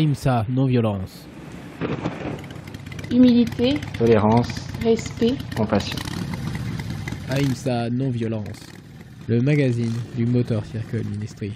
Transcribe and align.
Ahimsa, 0.00 0.46
non-violence. 0.48 1.28
Humilité, 3.10 3.74
tolérance, 3.98 4.48
respect, 4.82 5.34
compassion. 5.54 5.98
Ahimsa, 7.28 7.90
non-violence. 7.90 8.60
Le 9.28 9.42
magazine 9.42 9.92
du 10.16 10.24
Motor 10.24 10.64
Circle 10.64 11.04
Ministry. 11.04 11.52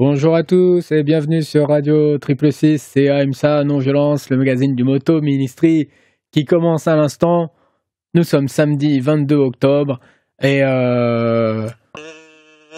Bonjour 0.00 0.34
à 0.34 0.42
tous 0.42 0.90
et 0.90 1.04
bienvenue 1.04 1.42
sur 1.42 1.68
Radio 1.68 2.18
Triple 2.18 2.50
6, 2.50 2.82
c'est 2.82 3.08
AMSA 3.08 3.62
Non-Violence, 3.62 4.30
le 4.30 4.38
magazine 4.38 4.74
du 4.74 4.82
Moto 4.82 5.20
Ministry 5.20 5.90
qui 6.32 6.44
commence 6.44 6.88
à 6.88 6.96
l'instant. 6.96 7.52
Nous 8.14 8.24
sommes 8.24 8.48
samedi 8.48 8.98
22 8.98 9.36
octobre 9.36 10.00
et 10.42 10.64
euh, 10.64 11.68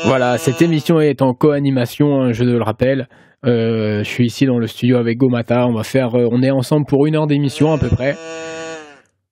voilà, 0.02 0.38
cette 0.38 0.60
émission 0.60 1.00
est 1.00 1.22
en 1.22 1.34
co-animation, 1.34 2.20
hein, 2.20 2.32
je 2.32 2.44
le 2.44 2.60
rappelle. 2.60 3.08
Euh, 3.46 4.02
je 4.02 4.08
suis 4.08 4.26
ici 4.26 4.46
dans 4.46 4.58
le 4.58 4.66
studio 4.66 4.96
avec 4.96 5.18
Gomata, 5.18 5.66
on 5.66 5.74
va 5.74 5.84
faire, 5.84 6.14
euh, 6.14 6.28
on 6.30 6.42
est 6.42 6.50
ensemble 6.50 6.86
pour 6.86 7.06
une 7.06 7.14
heure 7.14 7.26
d'émission 7.26 7.72
à 7.72 7.78
peu 7.78 7.88
près. 7.88 8.16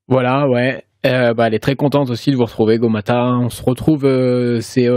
Voilà, 0.08 0.48
ouais. 0.48 0.84
Euh, 1.04 1.34
bah, 1.34 1.48
elle 1.48 1.54
est 1.54 1.58
très 1.58 1.74
contente 1.74 2.10
aussi 2.10 2.30
de 2.30 2.36
vous 2.36 2.44
retrouver, 2.44 2.78
Gomata. 2.78 3.24
On 3.24 3.48
se 3.48 3.62
retrouve, 3.62 4.06
c'est 4.60 4.88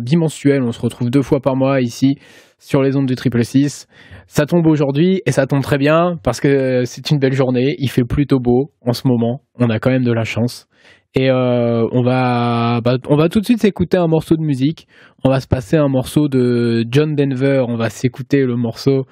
bimensuel, 0.00 0.62
on 0.62 0.72
se 0.72 0.80
retrouve 0.80 1.10
deux 1.10 1.22
fois 1.22 1.40
par 1.40 1.54
mois 1.54 1.80
ici 1.80 2.16
sur 2.60 2.82
les 2.82 2.96
ondes 2.96 3.06
du 3.06 3.16
Triple 3.16 3.42
6. 3.42 3.88
Ça 4.28 4.46
tombe 4.46 4.66
aujourd'hui 4.66 5.22
et 5.26 5.32
ça 5.32 5.46
tombe 5.46 5.62
très 5.62 5.78
bien 5.78 6.16
parce 6.22 6.40
que 6.40 6.84
c'est 6.84 7.10
une 7.10 7.18
belle 7.18 7.32
journée. 7.32 7.74
Il 7.78 7.88
fait 7.88 8.04
plutôt 8.04 8.38
beau 8.38 8.70
en 8.86 8.92
ce 8.92 9.08
moment. 9.08 9.42
On 9.58 9.70
a 9.70 9.80
quand 9.80 9.90
même 9.90 10.04
de 10.04 10.12
la 10.12 10.22
chance. 10.22 10.68
Et 11.14 11.28
euh, 11.28 11.88
on 11.90 12.02
va, 12.02 12.80
bah, 12.82 12.98
on 13.08 13.16
va 13.16 13.28
tout 13.28 13.40
de 13.40 13.44
suite 13.44 13.60
s'écouter 13.60 13.96
un 13.96 14.06
morceau 14.06 14.36
de 14.36 14.42
musique. 14.42 14.86
On 15.24 15.30
va 15.30 15.40
se 15.40 15.48
passer 15.48 15.76
un 15.76 15.88
morceau 15.88 16.28
de 16.28 16.84
John 16.88 17.16
Denver. 17.16 17.64
On 17.66 17.74
va 17.74 17.90
s'écouter 17.90 18.44
le 18.44 18.54
morceau 18.54 19.06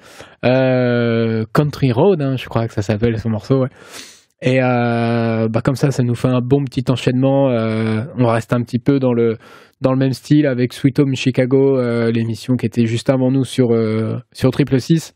euh, 0.45 1.43
Country 1.53 1.91
Road, 1.91 2.21
hein, 2.21 2.37
je 2.37 2.47
crois 2.47 2.67
que 2.67 2.73
ça 2.73 2.81
s'appelle 2.83 3.19
ce 3.19 3.27
morceau. 3.27 3.65
Et 4.41 4.61
euh, 4.61 5.49
bah 5.49 5.61
comme 5.61 5.75
ça, 5.75 5.91
ça 5.91 6.01
nous 6.03 6.15
fait 6.15 6.29
un 6.29 6.41
bon 6.41 6.63
petit 6.63 6.85
enchaînement. 6.89 7.49
Euh, 7.49 8.03
on 8.17 8.27
reste 8.27 8.53
un 8.53 8.61
petit 8.61 8.79
peu 8.79 8.99
dans 8.99 9.13
le 9.13 9.37
dans 9.81 9.91
le 9.91 9.97
même 9.97 10.13
style 10.13 10.45
avec 10.45 10.73
Sweet 10.73 10.99
Home 10.99 11.15
Chicago, 11.15 11.77
euh, 11.77 12.11
l'émission 12.11 12.55
qui 12.55 12.65
était 12.65 12.85
juste 12.85 13.09
avant 13.09 13.31
nous 13.31 13.43
sur 13.43 13.71
euh, 13.71 14.17
sur 14.31 14.51
Triple 14.51 14.79
6. 14.79 15.13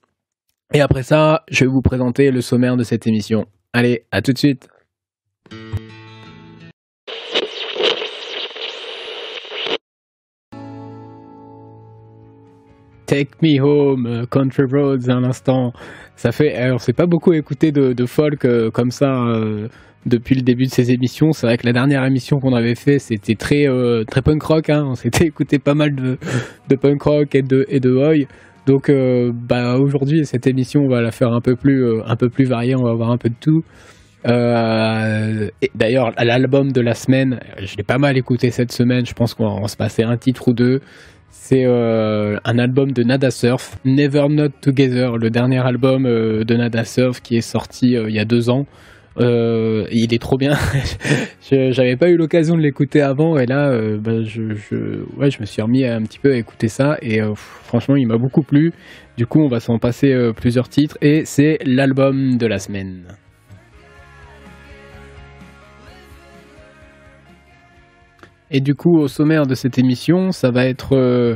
Et 0.73 0.81
après 0.81 1.03
ça, 1.03 1.43
je 1.49 1.65
vais 1.65 1.71
vous 1.71 1.81
présenter 1.81 2.31
le 2.31 2.41
sommaire 2.41 2.75
de 2.75 2.83
cette 2.83 3.07
émission. 3.07 3.45
Allez, 3.71 4.05
à 4.11 4.21
tout 4.21 4.33
de 4.33 4.37
suite. 4.37 4.67
Take 13.13 13.29
Me 13.43 13.61
Home, 13.61 14.07
euh, 14.07 14.25
Country 14.25 14.63
Roads, 14.63 15.07
à 15.07 15.19
l'instant. 15.19 15.71
Ça 16.15 16.31
fait, 16.31 16.55
alors 16.55 16.81
c'est 16.81 16.93
pas 16.93 17.05
beaucoup 17.05 17.31
écouté 17.33 17.71
de, 17.71 18.05
folk 18.07 18.43
euh, 18.43 18.71
comme 18.71 18.89
ça 18.89 19.05
euh, 19.05 19.67
depuis 20.07 20.33
le 20.33 20.41
début 20.41 20.63
de 20.63 20.71
ces 20.71 20.91
émissions. 20.91 21.31
C'est 21.31 21.45
vrai 21.45 21.57
que 21.57 21.67
la 21.67 21.73
dernière 21.73 22.03
émission 22.05 22.39
qu'on 22.39 22.55
avait 22.55 22.73
fait, 22.73 22.97
c'était 22.97 23.35
très 23.35 23.67
très 24.07 24.23
punk 24.23 24.41
rock. 24.41 24.71
Hein. 24.71 24.85
On 24.87 24.95
s'était 24.95 25.25
écouté 25.27 25.59
pas 25.59 25.75
mal 25.75 25.93
de, 25.93 26.17
de 26.69 26.75
punk 26.75 27.03
rock 27.03 27.35
et 27.35 27.43
de 27.43 27.67
et 27.69 27.79
de 27.79 27.91
oi. 27.91 28.25
Donc 28.65 28.89
bah 28.89 29.77
aujourd'hui 29.77 30.25
cette 30.25 30.47
émission 30.47 30.81
on 30.81 30.87
va 30.87 31.01
la 31.01 31.11
faire 31.11 31.33
un 31.33 31.41
peu 31.41 31.55
plus 31.55 32.01
un 32.03 32.15
peu 32.15 32.29
plus 32.29 32.45
variée. 32.45 32.75
On 32.75 32.83
va 32.83 32.91
avoir 32.91 33.11
un 33.11 33.17
peu 33.17 33.29
de 33.29 33.35
tout. 33.39 33.61
D'ailleurs, 35.75 36.11
l'album 36.17 36.71
de 36.71 36.81
la 36.81 36.93
semaine, 36.93 37.39
je 37.61 37.75
l'ai 37.75 37.83
pas 37.83 37.97
mal 37.99 38.17
écouté 38.17 38.49
cette 38.49 38.71
semaine. 38.71 39.05
Je 39.05 39.13
pense 39.13 39.33
qu'on 39.35 39.61
va 39.61 39.67
se 39.67 39.77
passer 39.77 40.01
un 40.03 40.17
titre 40.17 40.47
ou 40.47 40.53
deux. 40.53 40.79
C'est 41.35 41.65
euh, 41.65 42.37
un 42.45 42.59
album 42.59 42.91
de 42.91 43.01
Nada 43.01 43.31
Surf, 43.31 43.75
Never 43.85 44.27
Not 44.29 44.49
Together, 44.61 45.17
le 45.17 45.31
dernier 45.31 45.65
album 45.65 46.05
euh, 46.05 46.43
de 46.43 46.55
Nada 46.55 46.85
Surf 46.85 47.21
qui 47.21 47.35
est 47.35 47.41
sorti 47.41 47.97
euh, 47.97 48.07
il 48.07 48.15
y 48.15 48.19
a 48.19 48.23
deux 48.23 48.51
ans. 48.51 48.67
Il 49.19 50.13
est 50.13 50.21
trop 50.21 50.37
bien. 50.37 50.53
J'avais 51.51 51.97
pas 51.97 52.09
eu 52.09 52.17
l'occasion 52.17 52.55
de 52.55 52.61
l'écouter 52.61 53.01
avant 53.01 53.37
et 53.37 53.47
là, 53.47 53.75
bah, 53.97 54.21
je, 54.23 54.53
je, 54.53 55.39
me 55.39 55.45
suis 55.45 55.61
remis 55.61 55.85
un 55.85 56.03
petit 56.03 56.19
peu 56.19 56.33
à 56.33 56.37
écouter 56.37 56.67
ça 56.67 56.97
et 57.01 57.19
franchement, 57.35 57.95
il 57.95 58.07
m'a 58.07 58.17
beaucoup 58.17 58.43
plu. 58.43 58.71
Du 59.17 59.25
coup, 59.25 59.41
on 59.41 59.49
va 59.49 59.59
s'en 59.59 59.79
passer 59.79 60.15
plusieurs 60.35 60.69
titres 60.69 60.97
et 61.01 61.25
c'est 61.25 61.57
l'album 61.65 62.37
de 62.37 62.47
la 62.47 62.59
semaine. 62.59 63.05
Et 68.55 68.61
du 68.61 68.75
coup, 68.75 68.99
au 68.99 69.07
sommaire 69.07 69.47
de 69.47 69.55
cette 69.55 69.79
émission, 69.79 70.31
ça 70.31 70.51
va 70.51 70.67
être 70.67 70.95
euh, 70.95 71.35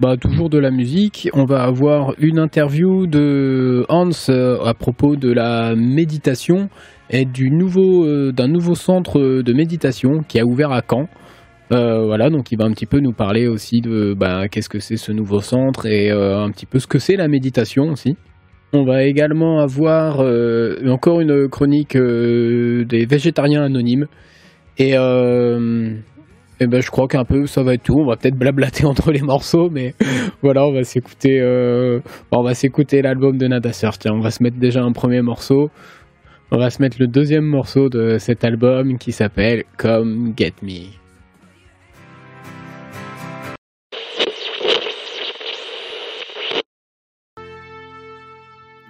bah, 0.00 0.16
toujours 0.16 0.50
de 0.50 0.58
la 0.58 0.72
musique. 0.72 1.30
On 1.32 1.44
va 1.44 1.62
avoir 1.62 2.14
une 2.18 2.40
interview 2.40 3.06
de 3.06 3.86
Hans 3.88 4.10
euh, 4.28 4.58
à 4.64 4.74
propos 4.74 5.14
de 5.14 5.32
la 5.32 5.76
méditation 5.76 6.68
et 7.08 7.24
du 7.24 7.52
nouveau 7.52 8.04
euh, 8.04 8.32
d'un 8.32 8.48
nouveau 8.48 8.74
centre 8.74 9.20
de 9.20 9.52
méditation 9.52 10.24
qui 10.26 10.40
a 10.40 10.44
ouvert 10.44 10.72
à 10.72 10.82
Caen. 10.82 11.08
Voilà, 11.70 12.30
donc 12.30 12.50
il 12.50 12.58
va 12.58 12.64
un 12.64 12.72
petit 12.72 12.86
peu 12.86 12.98
nous 12.98 13.12
parler 13.12 13.46
aussi 13.46 13.80
de 13.80 14.14
bah, 14.14 14.48
qu'est-ce 14.48 14.68
que 14.68 14.80
c'est 14.80 14.96
ce 14.96 15.12
nouveau 15.12 15.40
centre 15.40 15.86
et 15.86 16.10
un 16.10 16.50
petit 16.50 16.66
peu 16.66 16.78
ce 16.78 16.86
que 16.86 16.98
c'est 17.00 17.16
la 17.16 17.26
méditation 17.26 17.90
aussi. 17.90 18.16
On 18.72 18.84
va 18.84 19.02
également 19.02 19.58
avoir 19.58 20.20
encore 20.88 21.20
une 21.20 21.48
chronique 21.48 21.96
des 21.96 23.06
végétariens 23.06 23.64
anonymes 23.64 24.06
et 24.78 24.96
et 26.58 26.66
ben 26.66 26.80
je 26.80 26.90
crois 26.90 27.06
qu'un 27.06 27.24
peu 27.24 27.46
ça 27.46 27.62
va 27.62 27.74
être 27.74 27.82
tout. 27.82 27.98
On 27.98 28.06
va 28.06 28.16
peut-être 28.16 28.36
blablater 28.36 28.84
entre 28.86 29.12
les 29.12 29.22
morceaux, 29.22 29.68
mais 29.70 29.94
voilà, 30.42 30.66
on 30.66 30.72
va 30.72 30.84
s'écouter. 30.84 31.40
euh, 31.40 32.00
on 32.30 32.42
va 32.42 32.54
s'écouter 32.54 33.02
l'album 33.02 33.36
de 33.36 33.46
Nada. 33.46 33.70
Tiens, 33.70 34.12
on 34.12 34.20
va 34.20 34.30
se 34.30 34.42
mettre 34.42 34.58
déjà 34.58 34.82
un 34.82 34.92
premier 34.92 35.22
morceau. 35.22 35.70
On 36.52 36.58
va 36.58 36.70
se 36.70 36.80
mettre 36.80 36.98
le 37.00 37.08
deuxième 37.08 37.44
morceau 37.44 37.88
de 37.88 38.18
cet 38.18 38.44
album 38.44 38.98
qui 38.98 39.12
s'appelle 39.12 39.64
Come 39.76 40.32
Get 40.36 40.54
Me. 40.62 41.05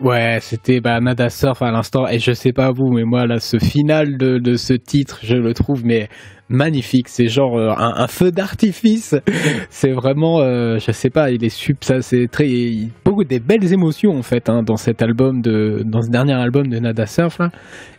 Ouais, 0.07 0.39
c'était 0.41 0.81
bah, 0.81 1.01
Nada 1.01 1.29
Surf 1.31 1.63
à 1.63 1.73
l'instant, 1.73 2.07
et 2.07 2.21
je 2.21 2.31
sais 2.31 2.53
pas 2.53 2.71
vous, 2.71 2.93
mais 2.93 3.03
moi 3.03 3.27
là, 3.27 3.41
ce 3.41 3.59
final 3.59 4.17
de, 4.17 4.39
de 4.39 4.55
ce 4.55 4.73
titre, 4.73 5.19
je 5.25 5.35
le 5.35 5.53
trouve 5.53 5.85
mais 5.85 6.09
magnifique. 6.49 7.09
C'est 7.09 7.27
genre 7.27 7.59
euh, 7.59 7.73
un, 7.77 8.07
feu 8.07 8.31
d'artifice. 8.31 9.17
C'est 9.69 9.91
vraiment, 9.91 10.39
euh, 10.39 10.79
je 10.79 10.93
sais 10.93 11.11
pas, 11.11 11.33
il 11.33 11.45
est 11.45 11.49
sub, 11.49 11.79
ça, 11.81 12.03
c'est 12.03 12.29
très, 12.29 12.47
beaucoup 13.05 13.25
des 13.25 13.41
belles 13.41 13.73
émotions 13.73 14.17
en 14.17 14.23
fait 14.23 14.49
hein, 14.49 14.63
dans 14.63 14.77
cet 14.77 15.03
album 15.03 15.43
de, 15.43 15.83
dans 15.85 16.03
ce 16.03 16.09
dernier 16.09 16.35
album 16.35 16.69
de 16.69 16.79
Nada 16.79 17.07
Surf 17.07 17.41
là. 17.41 17.51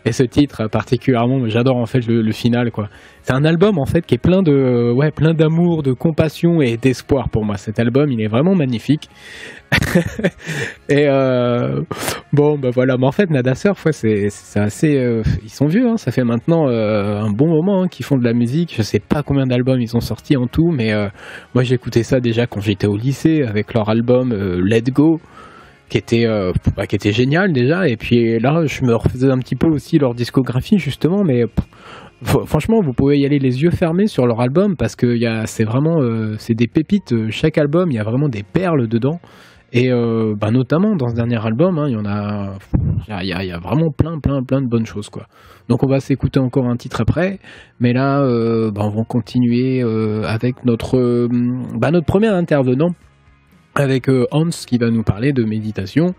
Et 0.06 0.14
ce 0.14 0.24
titre 0.24 0.68
particulièrement, 0.68 1.40
mais 1.40 1.50
j'adore 1.50 1.76
en 1.76 1.88
fait 1.88 2.08
le, 2.08 2.22
le 2.22 2.32
final 2.32 2.72
quoi. 2.72 2.88
C'est 3.28 3.34
un 3.34 3.44
album 3.44 3.78
en 3.78 3.86
fait 3.86 4.06
qui 4.06 4.16
est 4.16 4.20
plein 4.20 4.42
de, 4.42 4.90
ouais, 4.96 5.12
plein 5.12 5.34
d'amour, 5.34 5.84
de 5.84 5.92
compassion 5.92 6.62
et 6.62 6.78
d'espoir 6.78 7.28
pour 7.28 7.44
moi. 7.44 7.58
Cet 7.58 7.78
album, 7.78 8.10
il 8.10 8.22
est 8.22 8.30
vraiment 8.30 8.56
magnifique. 8.56 9.10
et 10.88 11.10
euh, 11.10 11.82
bon, 12.32 12.58
bah 12.58 12.70
voilà. 12.74 12.96
Mais 12.98 13.06
en 13.06 13.12
fait, 13.12 13.30
Nada 13.30 13.54
Surf, 13.54 13.86
c'est 13.92 14.30
assez. 14.56 14.96
euh, 14.96 15.24
ils 15.44 15.50
sont 15.50 15.66
vieux, 15.66 15.90
hein, 15.90 15.98
ça 15.98 16.14
fait 16.14 16.24
maintenant 16.24 16.70
euh, 16.70 17.20
un 17.20 17.30
bon 17.30 17.50
moment 17.50 17.84
hein, 17.84 17.88
qu'ils 17.90 18.06
font 18.06 18.16
de 18.16 18.24
la 18.24 18.32
musique. 18.32 18.74
Je 18.78 18.82
sais 18.82 19.02
pas 19.02 19.24
combien 19.24 19.46
d'albums 19.46 19.82
ils 19.82 19.98
ont 19.98 20.02
sortis 20.02 20.38
en 20.38 20.48
tout, 20.48 20.72
mais 20.72 20.94
moi 21.54 21.66
j'écoutais 21.66 22.04
ça 22.04 22.22
déjà 22.22 22.48
quand 22.48 22.62
j'étais 22.62 22.88
au 22.88 22.96
lycée 22.96 23.44
avec 23.44 23.74
leur 23.74 23.90
album 23.90 24.34
Let 24.34 24.84
Go. 24.84 25.20
Qui 25.90 25.98
était, 25.98 26.28
bah, 26.76 26.86
qui 26.86 26.98
était 26.98 27.14
génial 27.14 27.54
déjà, 27.54 27.88
et 27.88 27.96
puis 27.96 28.40
là 28.40 28.66
je 28.66 28.84
me 28.84 28.94
refaisais 28.94 29.32
un 29.32 29.38
petit 29.38 29.56
peu 29.56 29.68
aussi 29.68 29.98
leur 29.98 30.16
discographie 30.16 30.80
justement, 30.80 31.24
mais 31.24 31.46
Franchement, 32.24 32.80
vous 32.82 32.94
pouvez 32.94 33.20
y 33.20 33.26
aller 33.26 33.38
les 33.38 33.62
yeux 33.62 33.70
fermés 33.70 34.08
sur 34.08 34.26
leur 34.26 34.42
album 34.42 34.76
parce 34.76 34.96
que 34.96 35.18
c'est 35.46 35.64
vraiment 35.64 36.02
euh, 36.02 36.36
c'est 36.40 36.56
des 36.56 36.68
pépites. 36.68 37.14
euh, 37.14 37.28
Chaque 37.30 37.60
album, 37.60 37.92
il 37.92 37.96
y 37.96 38.00
a 38.00 38.04
vraiment 38.04 38.28
des 38.28 38.42
perles 38.42 38.88
dedans. 38.88 39.20
Et 39.72 39.92
euh, 39.92 40.34
bah, 40.36 40.50
notamment 40.50 40.96
dans 40.96 41.10
ce 41.10 41.14
dernier 41.14 41.46
album, 41.46 41.78
hein, 41.78 41.86
il 41.90 41.94
y 41.94 41.98
en 41.98 42.06
a, 42.06 42.54
il 43.22 43.28
y 43.28 43.52
a, 43.52 43.60
vraiment 43.60 43.92
plein, 43.92 44.18
plein, 44.20 44.42
plein 44.42 44.62
de 44.62 44.68
bonnes 44.68 44.86
choses 44.86 45.10
quoi. 45.10 45.28
Donc 45.68 45.84
on 45.84 45.88
va 45.88 46.00
s'écouter 46.00 46.40
encore 46.40 46.66
un 46.68 46.78
titre 46.78 47.02
après, 47.02 47.40
mais 47.80 47.92
là, 47.92 48.22
bah, 48.72 48.82
on 48.86 48.90
va 48.90 49.04
continuer 49.04 49.84
avec 50.26 50.64
notre, 50.64 51.28
bah, 51.78 51.92
notre 51.92 52.06
premier 52.06 52.30
intervenant, 52.30 52.92
avec 53.76 54.08
Hans 54.32 54.50
qui 54.66 54.78
va 54.78 54.90
nous 54.90 55.04
parler 55.04 55.34
de 55.34 55.44
méditation. 55.44 56.16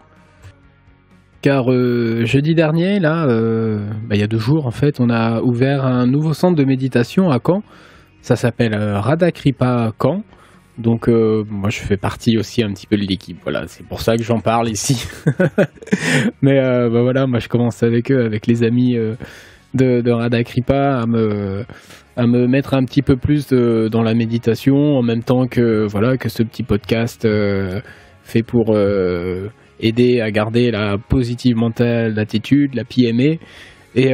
Car 1.41 1.71
euh, 1.71 2.25
jeudi 2.25 2.55
dernier, 2.55 2.99
là, 2.99 3.27
euh, 3.29 3.79
bah, 4.09 4.17
il 4.17 4.21
y 4.21 4.25
a 4.25 4.27
deux 4.27 4.39
jours 4.39 4.67
en 4.67 4.73
fait, 4.73 4.99
on 4.99 5.09
a 5.09 5.41
ouvert 5.41 5.85
un 5.85 6.07
nouveau 6.07 6.33
centre 6.33 6.57
de 6.57 6.65
méditation 6.65 7.31
à 7.31 7.39
Caen. 7.45 7.63
Ça 8.23 8.35
s'appelle 8.35 8.75
euh, 8.75 8.99
Radakripa 8.99 9.93
Caen. 10.03 10.23
Donc 10.79 11.09
euh, 11.09 11.45
moi 11.49 11.71
je 11.71 11.79
fais 11.79 11.97
partie 11.97 12.39
aussi 12.39 12.63
un 12.65 12.73
petit 12.73 12.89
peu 12.89 12.97
de 12.97 13.03
l'équipe. 13.03 13.39
Voilà, 13.45 13.65
c'est 13.69 13.87
pour 13.87 14.01
ça 14.01 14.17
que 14.17 14.25
j'en 14.25 14.41
parle 14.41 14.69
ici. 14.69 15.07
Mais 16.43 16.61
bah, 16.61 17.03
voilà, 17.03 17.27
moi 17.27 17.39
je 17.39 17.49
commence 17.49 17.85
avec 17.85 18.11
eux, 18.11 18.25
avec 18.25 18.49
les 18.49 18.65
amis 18.65 18.97
de, 19.75 20.01
de 20.01 20.11
Radakripa, 20.11 21.01
à 21.01 21.07
me 21.07 21.65
à 22.17 22.27
me 22.27 22.49
mettre 22.49 22.75
un 22.75 22.85
petit 22.85 23.03
peu 23.03 23.17
plus 23.17 23.49
dans 23.49 24.03
la 24.03 24.15
méditation 24.15 24.97
en 24.97 25.03
même 25.03 25.23
temps 25.23 25.47
que 25.47 25.87
voilà 25.87 26.17
que 26.17 26.29
ce 26.29 26.43
petit 26.43 26.65
podcast. 26.65 27.27
fait 28.23 28.43
pour 28.43 28.77
aider 29.81 30.21
à 30.21 30.31
garder 30.31 30.71
la 30.71 30.97
positive 30.99 31.57
mentale, 31.57 32.15
l'attitude, 32.15 32.75
la 32.75 32.85
PMA. 32.85 33.37
Et 33.95 34.13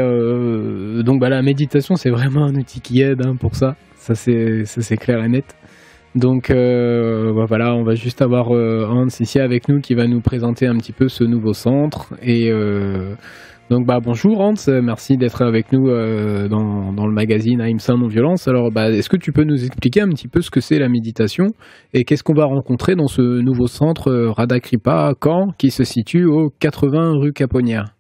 donc 1.03 1.21
bah, 1.21 1.29
la 1.29 1.43
méditation, 1.43 1.97
c'est 1.97 2.11
vraiment 2.11 2.45
un 2.45 2.55
outil 2.55 2.81
qui 2.81 3.03
aide 3.03 3.25
hein, 3.27 3.37
pour 3.37 3.55
ça. 3.55 3.77
Ça 3.97 4.15
c'est 4.15 4.97
clair 4.97 5.23
et 5.25 5.29
net. 5.29 5.55
Donc 6.15 6.49
bah, 6.51 7.45
voilà, 7.47 7.75
on 7.75 7.83
va 7.83 7.95
juste 7.95 8.23
avoir 8.23 8.51
Hans 8.51 9.09
ici 9.21 9.41
avec 9.41 9.69
nous 9.69 9.81
qui 9.81 9.95
va 9.95 10.07
nous 10.07 10.21
présenter 10.21 10.67
un 10.67 10.77
petit 10.77 10.93
peu 10.93 11.09
ce 11.09 11.25
nouveau 11.25 11.53
centre 11.53 12.15
et 12.23 12.51
donc 13.71 13.87
bah 13.87 13.99
bonjour 13.99 14.41
Hans, 14.41 14.55
merci 14.83 15.17
d'être 15.17 15.43
avec 15.43 15.73
nous 15.73 15.89
euh, 15.89 16.49
dans, 16.49 17.07
le 17.07 17.13
magazine 17.13 17.63
AIMSA 17.63 17.95
Non 17.95 18.09
Violence. 18.09 18.47
Alors 18.47 18.71
bah, 18.71 18.91
est-ce 18.91 19.09
que 19.09 19.17
tu 19.17 19.33
peux 19.33 19.45
nous 19.45 19.65
expliquer 19.65 20.03
un 20.03 20.09
petit 20.09 20.29
peu 20.29 20.43
ce 20.43 20.51
que 20.51 20.61
c'est 20.61 20.79
la 20.79 20.91
méditation 20.91 21.47
et 21.95 22.05
qu'est-ce 22.05 22.23
qu'on 22.23 22.35
va 22.35 22.45
rencontrer 22.45 22.95
dans 22.95 23.07
ce 23.07 23.23
nouveau 23.23 23.67
centre 23.67 24.11
euh, 24.11 24.31
Radakripa 24.31 25.09
à 25.09 25.15
Caen 25.19 25.53
qui 25.57 25.71
se 25.71 25.83
situe 25.83 26.27
au 26.27 26.51
80 26.61 27.13
rue 27.21 27.33
Caponnière? 27.33 27.97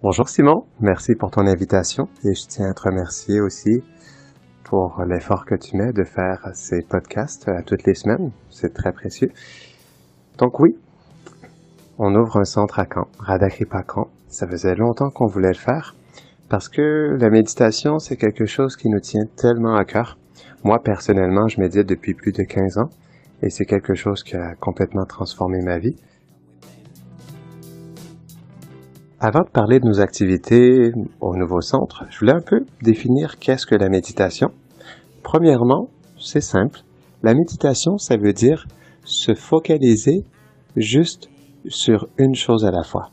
Bonjour 0.00 0.28
Simon, 0.28 0.64
merci 0.80 1.14
pour 1.18 1.32
ton 1.32 1.46
invitation 1.46 2.08
et 2.24 2.32
je 2.32 2.46
tiens 2.46 2.70
à 2.70 2.74
te 2.74 2.82
remercier 2.82 3.40
aussi 3.40 3.82
pour 4.62 5.02
l'effort 5.08 5.44
que 5.44 5.56
tu 5.56 5.76
mets 5.76 5.92
de 5.92 6.04
faire 6.04 6.48
ces 6.54 6.82
podcasts 6.88 7.50
toutes 7.66 7.84
les 7.84 7.94
semaines, 7.94 8.30
c'est 8.48 8.72
très 8.72 8.92
précieux. 8.92 9.32
Donc 10.38 10.60
oui, 10.60 10.76
on 11.98 12.14
ouvre 12.14 12.38
un 12.38 12.44
centre 12.44 12.78
à 12.78 12.86
Caen, 12.86 13.08
Radakripa 13.18 13.82
Caen, 13.86 14.08
ça 14.30 14.46
faisait 14.46 14.76
longtemps 14.76 15.10
qu'on 15.10 15.26
voulait 15.26 15.52
le 15.52 15.58
faire 15.58 15.94
parce 16.48 16.68
que 16.68 17.16
la 17.20 17.30
méditation, 17.30 17.98
c'est 17.98 18.16
quelque 18.16 18.46
chose 18.46 18.76
qui 18.76 18.88
nous 18.88 19.00
tient 19.00 19.24
tellement 19.36 19.76
à 19.76 19.84
cœur. 19.84 20.18
Moi, 20.64 20.78
personnellement, 20.82 21.46
je 21.46 21.60
médite 21.60 21.88
depuis 21.88 22.14
plus 22.14 22.32
de 22.32 22.42
15 22.42 22.78
ans 22.78 22.90
et 23.42 23.50
c'est 23.50 23.66
quelque 23.66 23.94
chose 23.94 24.22
qui 24.22 24.36
a 24.36 24.54
complètement 24.54 25.04
transformé 25.04 25.58
ma 25.62 25.78
vie. 25.78 25.96
Avant 29.20 29.42
de 29.42 29.50
parler 29.50 29.80
de 29.80 29.86
nos 29.86 30.00
activités 30.00 30.92
au 31.20 31.36
nouveau 31.36 31.60
centre, 31.60 32.04
je 32.10 32.18
voulais 32.18 32.32
un 32.32 32.40
peu 32.40 32.64
définir 32.82 33.38
qu'est-ce 33.38 33.66
que 33.66 33.74
la 33.74 33.88
méditation. 33.88 34.48
Premièrement, 35.22 35.88
c'est 36.18 36.40
simple. 36.40 36.80
La 37.22 37.34
méditation, 37.34 37.98
ça 37.98 38.16
veut 38.16 38.32
dire 38.32 38.66
se 39.04 39.34
focaliser 39.34 40.24
juste 40.76 41.28
sur 41.68 42.08
une 42.18 42.34
chose 42.34 42.64
à 42.64 42.70
la 42.70 42.82
fois. 42.82 43.10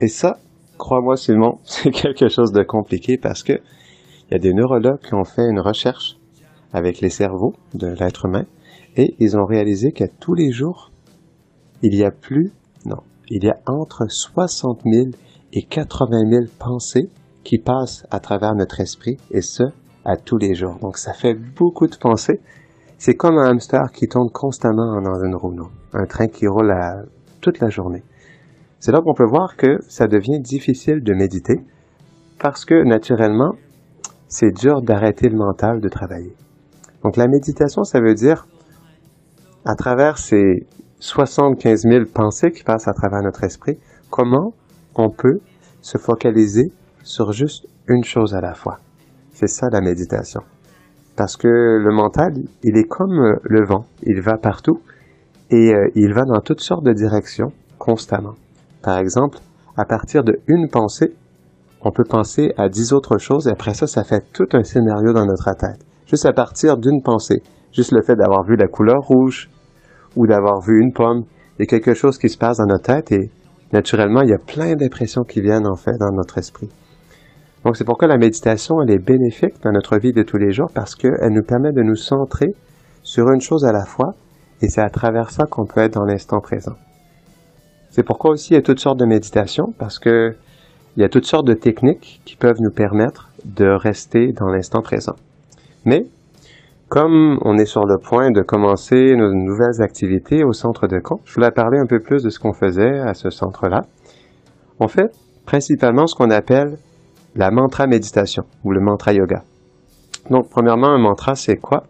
Et 0.00 0.08
ça, 0.08 0.38
crois-moi 0.82 1.16
Simon, 1.16 1.60
c'est 1.62 1.92
quelque 1.92 2.28
chose 2.28 2.50
de 2.50 2.64
compliqué 2.64 3.16
parce 3.16 3.44
que 3.44 3.52
il 3.52 4.32
y 4.32 4.34
a 4.34 4.38
des 4.40 4.52
neurologues 4.52 4.98
qui 4.98 5.14
ont 5.14 5.24
fait 5.24 5.48
une 5.48 5.60
recherche 5.60 6.16
avec 6.72 7.00
les 7.00 7.08
cerveaux 7.08 7.52
de 7.74 7.86
l'être 7.86 8.26
humain 8.26 8.46
et 8.96 9.14
ils 9.20 9.36
ont 9.36 9.44
réalisé 9.44 9.92
qu'à 9.92 10.08
tous 10.08 10.34
les 10.34 10.50
jours, 10.50 10.90
il 11.82 11.94
y 11.94 12.02
a 12.02 12.10
plus, 12.10 12.50
non, 12.84 13.02
il 13.28 13.44
y 13.44 13.48
a 13.48 13.60
entre 13.66 14.06
60 14.08 14.80
000 14.84 15.10
et 15.52 15.62
80 15.62 16.28
000 16.28 16.44
pensées 16.58 17.08
qui 17.44 17.58
passent 17.58 18.04
à 18.10 18.18
travers 18.18 18.54
notre 18.56 18.80
esprit 18.80 19.18
et 19.30 19.40
ce, 19.40 19.62
à 20.04 20.16
tous 20.16 20.38
les 20.38 20.54
jours. 20.54 20.78
Donc 20.80 20.98
ça 20.98 21.12
fait 21.12 21.34
beaucoup 21.34 21.86
de 21.86 21.96
pensées. 21.96 22.40
C'est 22.98 23.14
comme 23.14 23.38
un 23.38 23.50
hamster 23.50 23.92
qui 23.94 24.08
tourne 24.08 24.30
constamment 24.30 25.00
dans 25.00 25.22
une 25.22 25.36
roue, 25.36 25.54
un 25.92 26.06
train 26.06 26.26
qui 26.26 26.48
roule 26.48 26.74
toute 27.40 27.60
la 27.60 27.68
journée. 27.68 28.02
C'est 28.82 28.90
là 28.90 29.00
qu'on 29.00 29.14
peut 29.14 29.28
voir 29.28 29.54
que 29.56 29.78
ça 29.86 30.08
devient 30.08 30.40
difficile 30.40 31.04
de 31.04 31.14
méditer 31.14 31.54
parce 32.40 32.64
que 32.64 32.82
naturellement, 32.82 33.52
c'est 34.26 34.50
dur 34.50 34.82
d'arrêter 34.82 35.28
le 35.28 35.36
mental 35.36 35.80
de 35.80 35.88
travailler. 35.88 36.34
Donc 37.04 37.16
la 37.16 37.28
méditation, 37.28 37.84
ça 37.84 38.00
veut 38.00 38.14
dire, 38.14 38.48
à 39.64 39.76
travers 39.76 40.18
ces 40.18 40.66
75 40.98 41.82
000 41.82 42.04
pensées 42.12 42.50
qui 42.50 42.64
passent 42.64 42.88
à 42.88 42.92
travers 42.92 43.22
notre 43.22 43.44
esprit, 43.44 43.78
comment 44.10 44.52
on 44.96 45.10
peut 45.10 45.38
se 45.80 45.96
focaliser 45.96 46.72
sur 47.04 47.30
juste 47.30 47.68
une 47.86 48.02
chose 48.02 48.34
à 48.34 48.40
la 48.40 48.54
fois. 48.54 48.78
C'est 49.32 49.46
ça 49.46 49.68
la 49.70 49.80
méditation. 49.80 50.40
Parce 51.14 51.36
que 51.36 51.46
le 51.46 51.94
mental, 51.94 52.32
il 52.64 52.76
est 52.76 52.88
comme 52.88 53.36
le 53.44 53.64
vent, 53.64 53.86
il 54.02 54.20
va 54.20 54.38
partout 54.38 54.80
et 55.50 55.72
euh, 55.72 55.88
il 55.94 56.12
va 56.12 56.24
dans 56.24 56.40
toutes 56.40 56.62
sortes 56.62 56.84
de 56.84 56.92
directions 56.92 57.52
constamment. 57.78 58.34
Par 58.82 58.98
exemple, 58.98 59.38
à 59.76 59.84
partir 59.84 60.24
de 60.24 60.40
une 60.48 60.68
pensée, 60.68 61.14
on 61.82 61.90
peut 61.90 62.04
penser 62.08 62.52
à 62.56 62.68
dix 62.68 62.92
autres 62.92 63.18
choses 63.18 63.46
et 63.46 63.50
après 63.50 63.74
ça, 63.74 63.86
ça 63.86 64.04
fait 64.04 64.24
tout 64.32 64.46
un 64.52 64.62
scénario 64.62 65.12
dans 65.12 65.24
notre 65.24 65.50
tête. 65.56 65.84
Juste 66.06 66.26
à 66.26 66.32
partir 66.32 66.76
d'une 66.76 67.02
pensée, 67.02 67.42
juste 67.72 67.92
le 67.92 68.02
fait 68.02 68.16
d'avoir 68.16 68.44
vu 68.44 68.56
la 68.56 68.66
couleur 68.66 69.00
rouge 69.02 69.50
ou 70.16 70.26
d'avoir 70.26 70.60
vu 70.60 70.80
une 70.80 70.92
pomme, 70.92 71.24
il 71.58 71.62
y 71.62 71.64
a 71.64 71.66
quelque 71.66 71.94
chose 71.94 72.18
qui 72.18 72.28
se 72.28 72.38
passe 72.38 72.58
dans 72.58 72.66
notre 72.66 72.84
tête 72.84 73.12
et 73.12 73.30
naturellement, 73.72 74.22
il 74.22 74.30
y 74.30 74.34
a 74.34 74.38
plein 74.38 74.74
d'impressions 74.74 75.22
qui 75.22 75.40
viennent 75.40 75.66
en 75.66 75.76
fait 75.76 75.96
dans 75.98 76.12
notre 76.12 76.38
esprit. 76.38 76.68
Donc 77.64 77.76
c'est 77.76 77.84
pourquoi 77.84 78.08
la 78.08 78.18
méditation, 78.18 78.82
elle 78.82 78.90
est 78.90 79.04
bénéfique 79.04 79.62
dans 79.62 79.70
notre 79.70 79.96
vie 79.98 80.12
de 80.12 80.22
tous 80.22 80.38
les 80.38 80.52
jours 80.52 80.70
parce 80.74 80.96
qu'elle 80.96 81.30
nous 81.30 81.44
permet 81.44 81.72
de 81.72 81.82
nous 81.82 81.96
centrer 81.96 82.48
sur 83.02 83.30
une 83.30 83.40
chose 83.40 83.64
à 83.64 83.72
la 83.72 83.84
fois 83.84 84.14
et 84.60 84.68
c'est 84.68 84.82
à 84.82 84.90
travers 84.90 85.30
ça 85.30 85.44
qu'on 85.46 85.66
peut 85.66 85.80
être 85.80 85.94
dans 85.94 86.04
l'instant 86.04 86.40
présent. 86.40 86.74
C'est 87.92 88.02
pourquoi 88.02 88.30
aussi 88.30 88.52
il 88.52 88.54
y 88.54 88.58
a 88.58 88.62
toutes 88.62 88.80
sortes 88.80 88.98
de 88.98 89.04
méditations, 89.04 89.74
parce 89.78 89.98
que 89.98 90.34
il 90.96 91.02
y 91.02 91.04
a 91.04 91.10
toutes 91.10 91.26
sortes 91.26 91.46
de 91.46 91.52
techniques 91.52 92.22
qui 92.24 92.36
peuvent 92.36 92.60
nous 92.60 92.70
permettre 92.70 93.28
de 93.44 93.66
rester 93.66 94.32
dans 94.32 94.46
l'instant 94.46 94.80
présent. 94.80 95.14
Mais, 95.84 96.06
comme 96.88 97.38
on 97.42 97.58
est 97.58 97.66
sur 97.66 97.84
le 97.84 97.98
point 97.98 98.30
de 98.30 98.40
commencer 98.40 99.14
nos 99.14 99.34
nouvelles 99.34 99.82
activités 99.82 100.42
au 100.42 100.54
centre 100.54 100.86
de 100.86 101.00
Caen, 101.06 101.20
je 101.26 101.34
voulais 101.34 101.50
parler 101.50 101.78
un 101.78 101.86
peu 101.86 102.00
plus 102.00 102.22
de 102.22 102.30
ce 102.30 102.38
qu'on 102.38 102.54
faisait 102.54 102.98
à 102.98 103.12
ce 103.12 103.28
centre-là. 103.28 103.82
On 104.80 104.88
fait 104.88 105.10
principalement 105.44 106.06
ce 106.06 106.14
qu'on 106.14 106.30
appelle 106.30 106.78
la 107.34 107.50
mantra 107.50 107.86
méditation 107.86 108.44
ou 108.64 108.72
le 108.72 108.80
mantra 108.80 109.12
yoga. 109.12 109.42
Donc, 110.30 110.48
premièrement, 110.48 110.88
un 110.88 110.98
mantra, 110.98 111.34
c'est 111.34 111.56
quoi? 111.56 111.84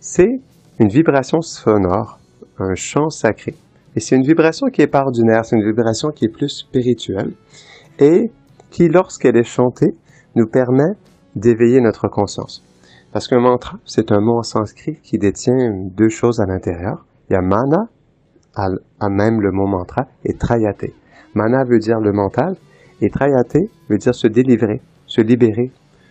C'est 0.00 0.40
une 0.80 0.88
vibration 0.88 1.40
sonore, 1.40 2.18
un 2.58 2.74
chant 2.74 3.10
sacré 3.10 3.54
et 3.96 4.00
c'est 4.00 4.14
une 4.14 4.26
vibration 4.26 4.66
qui 4.68 4.82
est 4.82 4.86
pas 4.86 5.00
ordinaire, 5.00 5.46
c'est 5.46 5.56
une 5.56 5.66
vibration 5.66 6.10
qui 6.10 6.26
est 6.26 6.28
plus 6.28 6.50
spirituelle 6.50 7.32
et 7.98 8.30
qui, 8.70 8.88
lorsqu'elle 8.88 9.38
est 9.38 9.42
chantée, 9.42 9.94
nous 10.34 10.46
permet 10.46 10.92
d'éveiller 11.34 11.80
notre 11.80 12.06
conscience. 12.08 12.62
Parce 13.12 13.26
qu'un 13.26 13.40
mantra, 13.40 13.78
c'est 13.86 14.12
un 14.12 14.20
mot 14.20 14.42
sanskrit 14.42 15.00
qui 15.02 15.16
détient 15.16 15.72
deux 15.96 16.10
choses 16.10 16.40
à 16.40 16.44
l'intérieur. 16.44 17.06
Il 17.30 17.32
y 17.32 17.36
a 17.36 17.40
mana, 17.40 17.88
à, 18.54 18.68
même 19.08 19.40
le 19.40 19.50
mot 19.50 19.66
mantra, 19.66 20.06
et 20.24 20.34
trayate. 20.34 20.92
Mana 21.34 21.64
veut 21.64 21.78
dire 21.78 21.98
le 21.98 22.12
mental, 22.12 22.54
et 23.00 23.08
trayate 23.08 23.70
veut 23.88 23.96
dire 23.96 24.14
se 24.14 24.26
délivrer, 24.26 24.82
se 25.06 25.22
libérer 25.22 25.70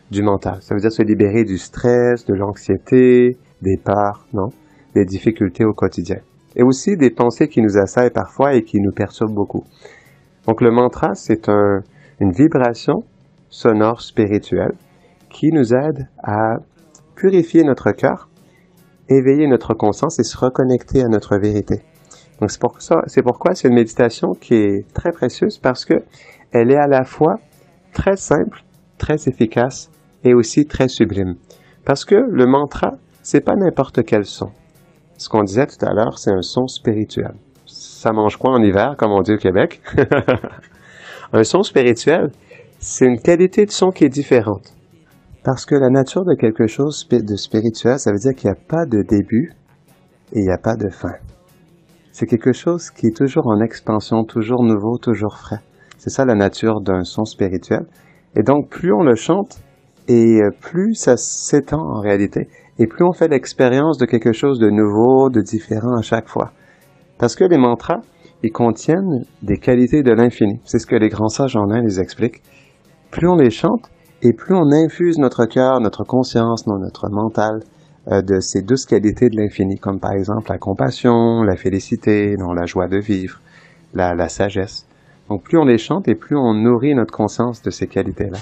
du 0.10 0.24
mental. 0.24 0.58
Ça 0.62 0.74
veut 0.74 0.82
dire 0.82 0.92
se 0.92 1.04
libérer 1.04 1.44
du 1.44 1.60
stress, 1.60 2.26
de 2.26 2.34
l'anxiété, 2.34 3.38
des 3.62 3.78
peurs, 3.78 4.26
non, 4.34 4.50
des 4.96 5.06
difficultés 5.06 5.66
au 5.66 5.74
quotidien 5.74 6.18
et 6.56 6.64
aussi 6.64 6.96
des 6.96 7.10
pensées 7.10 7.48
qui 7.48 7.62
nous 7.62 7.78
assaillent 7.78 8.14
parfois 8.14 8.54
et 8.54 8.64
qui 8.64 8.80
nous 8.80 8.92
perturbent 8.92 9.36
beaucoup. 9.36 9.64
Donc 10.48 10.62
le 10.62 10.72
mantra, 10.72 11.16
c'est 11.16 11.50
une 11.50 12.32
vibration 12.32 13.04
sonore 13.50 14.02
spirituelle 14.02 14.74
qui 15.30 15.50
nous 15.52 15.74
aide 15.74 16.08
à 16.24 16.58
purifier 17.16 17.64
notre 17.64 17.92
cœur, 17.92 18.30
éveiller 19.10 19.48
notre 19.48 19.74
conscience 19.74 20.20
et 20.20 20.24
se 20.24 20.38
reconnecter 20.38 21.02
à 21.02 21.08
notre 21.08 21.38
vérité. 21.38 21.82
Donc 22.40 22.52
c'est 22.52 22.62
c'est 23.08 23.22
pourquoi 23.22 23.56
c'est 23.56 23.68
une 23.68 23.76
méditation 23.76 24.34
qui 24.34 24.56
est 24.56 24.94
très 24.94 25.12
précieuse 25.12 25.58
parce 25.58 25.86
que 25.86 25.96
elle 26.52 26.72
est 26.72 26.78
à 26.78 26.88
la 26.88 27.04
fois 27.04 27.36
très 27.94 28.18
simple, 28.18 28.64
très 28.98 29.16
efficace 29.28 29.90
et 30.24 30.34
aussi 30.34 30.66
très 30.66 30.88
sublime. 30.88 31.36
Parce 31.86 32.04
que 32.06 32.16
le 32.16 32.46
mantra, 32.46 32.92
c'est 33.24 33.42
pas 33.42 33.56
n'importe 33.56 34.04
quel 34.04 34.26
son 34.26 34.52
ce 35.18 35.30
qu'on 35.30 35.44
disait 35.44 35.68
tout 35.68 35.84
à 35.86 35.94
l'heure, 35.94 36.18
c'est 36.18 36.32
un 36.32 36.42
son 36.42 36.68
spirituel. 36.68 37.34
Ça 37.66 38.12
mange 38.12 38.38
quoi 38.38 38.52
en 38.52 38.62
hiver, 38.62 38.96
comme 38.98 39.12
on 39.12 39.22
dit 39.22 39.34
au 39.34 39.38
Québec? 39.38 39.82
un 41.34 41.44
son 41.44 41.64
spirituel, 41.64 42.32
c'est 42.80 43.06
une 43.06 43.20
qualité 43.20 43.66
de 43.66 43.72
son 43.72 43.92
qui 43.92 44.04
est 44.04 44.10
différente. 44.10 44.74
Parce 45.44 45.66
que 45.66 45.76
la 45.76 45.90
nature 45.90 46.26
de 46.26 46.36
quelque 46.36 46.68
chose 46.68 47.08
de 47.10 47.36
spirituel, 47.36 48.00
ça 48.00 48.12
veut 48.12 48.18
dire 48.18 48.34
qu'il 48.36 48.50
n'y 48.50 48.58
a 48.58 48.68
pas 48.68 48.86
de 48.86 49.02
début 49.02 49.54
et 50.34 50.40
il 50.40 50.46
n'y 50.46 50.52
a 50.52 50.58
pas 50.58 50.76
de 50.76 50.90
fin. 50.90 51.14
C'est 52.12 52.26
quelque 52.26 52.54
chose 52.54 52.90
qui 52.90 53.08
est 53.08 53.16
toujours 53.16 53.48
en 53.48 53.62
expansion, 53.62 54.24
toujours 54.24 54.64
nouveau, 54.64 54.98
toujours 54.98 55.38
frais. 55.38 55.60
C'est 55.98 56.10
ça 56.10 56.26
la 56.26 56.36
nature 56.36 56.82
d'un 56.82 57.04
son 57.04 57.26
spirituel. 57.26 57.86
Et 58.36 58.44
donc, 58.44 58.70
plus 58.70 58.94
on 58.94 59.04
le 59.04 59.16
chante, 59.16 59.60
et 60.08 60.42
euh, 60.42 60.50
plus 60.62 60.94
ça 60.96 61.18
s'étend 61.18 61.82
en 61.82 62.00
réalité, 62.00 62.48
et 62.78 62.88
plus 62.88 63.06
on 63.06 63.14
fait 63.14 63.28
l'expérience 63.28 63.98
de 63.98 64.06
quelque 64.06 64.34
chose 64.34 64.60
de 64.60 64.70
nouveau, 64.70 65.30
de 65.30 65.42
différent 65.42 65.98
à 65.98 66.02
chaque 66.02 66.28
fois. 66.28 66.52
Parce 67.18 67.36
que 67.36 67.46
les 67.46 67.58
mantras, 67.58 68.02
ils 68.44 68.52
contiennent 68.52 69.24
des 69.42 69.58
qualités 69.58 70.04
de 70.04 70.12
l'infini. 70.12 70.60
C'est 70.66 70.80
ce 70.80 70.88
que 70.88 70.96
les 70.96 71.10
grands 71.10 71.30
sages 71.30 71.56
en 71.56 71.70
Inde 71.72 71.86
les 71.86 72.00
expliquent. 72.00 72.42
Plus 73.12 73.28
on 73.28 73.36
les 73.36 73.50
chante, 73.50 73.90
et 74.22 74.34
plus 74.34 74.56
on 74.56 74.72
infuse 74.72 75.18
notre 75.18 75.46
cœur, 75.46 75.80
notre 75.80 76.04
conscience, 76.04 76.68
notre 76.68 77.10
mental 77.10 77.62
euh, 78.08 78.22
de 78.22 78.40
ces 78.40 78.62
douces 78.62 78.86
qualités 78.86 79.30
de 79.30 79.38
l'infini, 79.38 79.78
comme 79.78 80.00
par 80.00 80.14
exemple 80.14 80.50
la 80.50 80.58
compassion, 80.58 81.44
la 81.44 81.56
félicité, 81.56 82.36
non, 82.38 82.54
la 82.54 82.66
joie 82.66 82.88
de 82.88 82.98
vivre, 82.98 83.40
la, 83.94 84.16
la 84.16 84.28
sagesse. 84.28 84.88
Donc 85.30 85.44
plus 85.44 85.58
on 85.58 85.66
les 85.66 85.78
chante 85.78 86.08
et 86.08 86.16
plus 86.16 86.36
on 86.36 86.54
nourrit 86.54 86.94
notre 86.96 87.14
conscience 87.14 87.62
de 87.62 87.70
ces 87.70 87.88
qualités-là. 87.88 88.40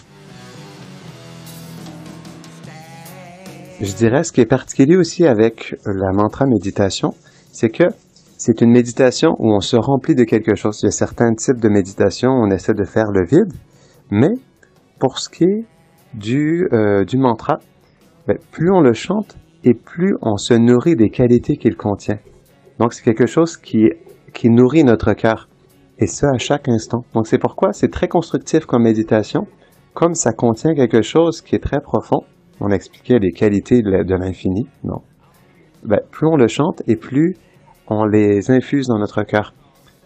Je 3.83 3.93
dirais 3.95 4.23
ce 4.23 4.31
qui 4.31 4.39
est 4.39 4.45
particulier 4.45 4.95
aussi 4.95 5.27
avec 5.27 5.75
la 5.85 6.13
mantra 6.13 6.45
méditation, 6.45 7.13
c'est 7.51 7.67
que 7.67 7.83
c'est 8.37 8.61
une 8.61 8.71
méditation 8.71 9.35
où 9.39 9.53
on 9.53 9.59
se 9.59 9.75
remplit 9.75 10.15
de 10.15 10.23
quelque 10.23 10.55
chose. 10.55 10.79
Il 10.81 10.85
y 10.85 10.87
a 10.87 10.91
certains 10.91 11.33
types 11.33 11.59
de 11.59 11.67
méditation 11.67 12.29
où 12.29 12.45
on 12.45 12.49
essaie 12.49 12.73
de 12.73 12.85
faire 12.85 13.11
le 13.11 13.25
vide, 13.25 13.51
mais 14.09 14.31
pour 14.99 15.19
ce 15.19 15.27
qui 15.27 15.43
est 15.43 15.65
du, 16.13 16.65
euh, 16.71 17.03
mantra, 17.15 17.59
ben, 18.25 18.37
plus 18.51 18.71
on 18.71 18.79
le 18.79 18.93
chante, 18.93 19.35
et 19.65 19.73
plus 19.73 20.15
on 20.21 20.37
se 20.37 20.53
nourrit 20.53 20.95
des 20.95 21.09
qualités 21.09 21.57
qu'il 21.57 21.75
contient. 21.75 22.19
Donc 22.79 22.93
c'est 22.93 23.03
quelque 23.03 23.25
chose 23.25 23.57
qui, 23.57 23.89
qui 24.33 24.49
nourrit 24.49 24.85
notre 24.85 25.11
cœur, 25.11 25.49
et 25.99 26.07
ça 26.07 26.29
à 26.33 26.37
chaque 26.37 26.69
instant. 26.69 27.03
Donc 27.13 27.27
c'est 27.27 27.37
pourquoi 27.37 27.73
c'est 27.73 27.91
très 27.91 28.07
constructif 28.07 28.65
comme 28.65 28.83
méditation, 28.83 29.45
comme 29.93 30.13
ça 30.13 30.31
contient 30.31 30.73
quelque 30.73 31.01
chose 31.01 31.41
qui 31.41 31.55
est 31.55 31.63
très 31.63 31.81
profond. 31.81 32.21
On 32.60 32.69
expliquait 32.69 33.19
les 33.19 33.31
qualités 33.31 33.81
de 33.81 34.15
l'infini, 34.15 34.67
non. 34.83 35.01
Ben, 35.83 36.00
plus 36.12 36.27
on 36.27 36.38
le 36.38 36.48
chante 36.48 36.81
et 36.88 36.95
plus 36.95 37.36
on 37.88 38.05
les 38.05 38.50
infuse 38.51 38.88
dans 38.88 39.00
notre 39.00 39.24
cœur. 39.24 39.53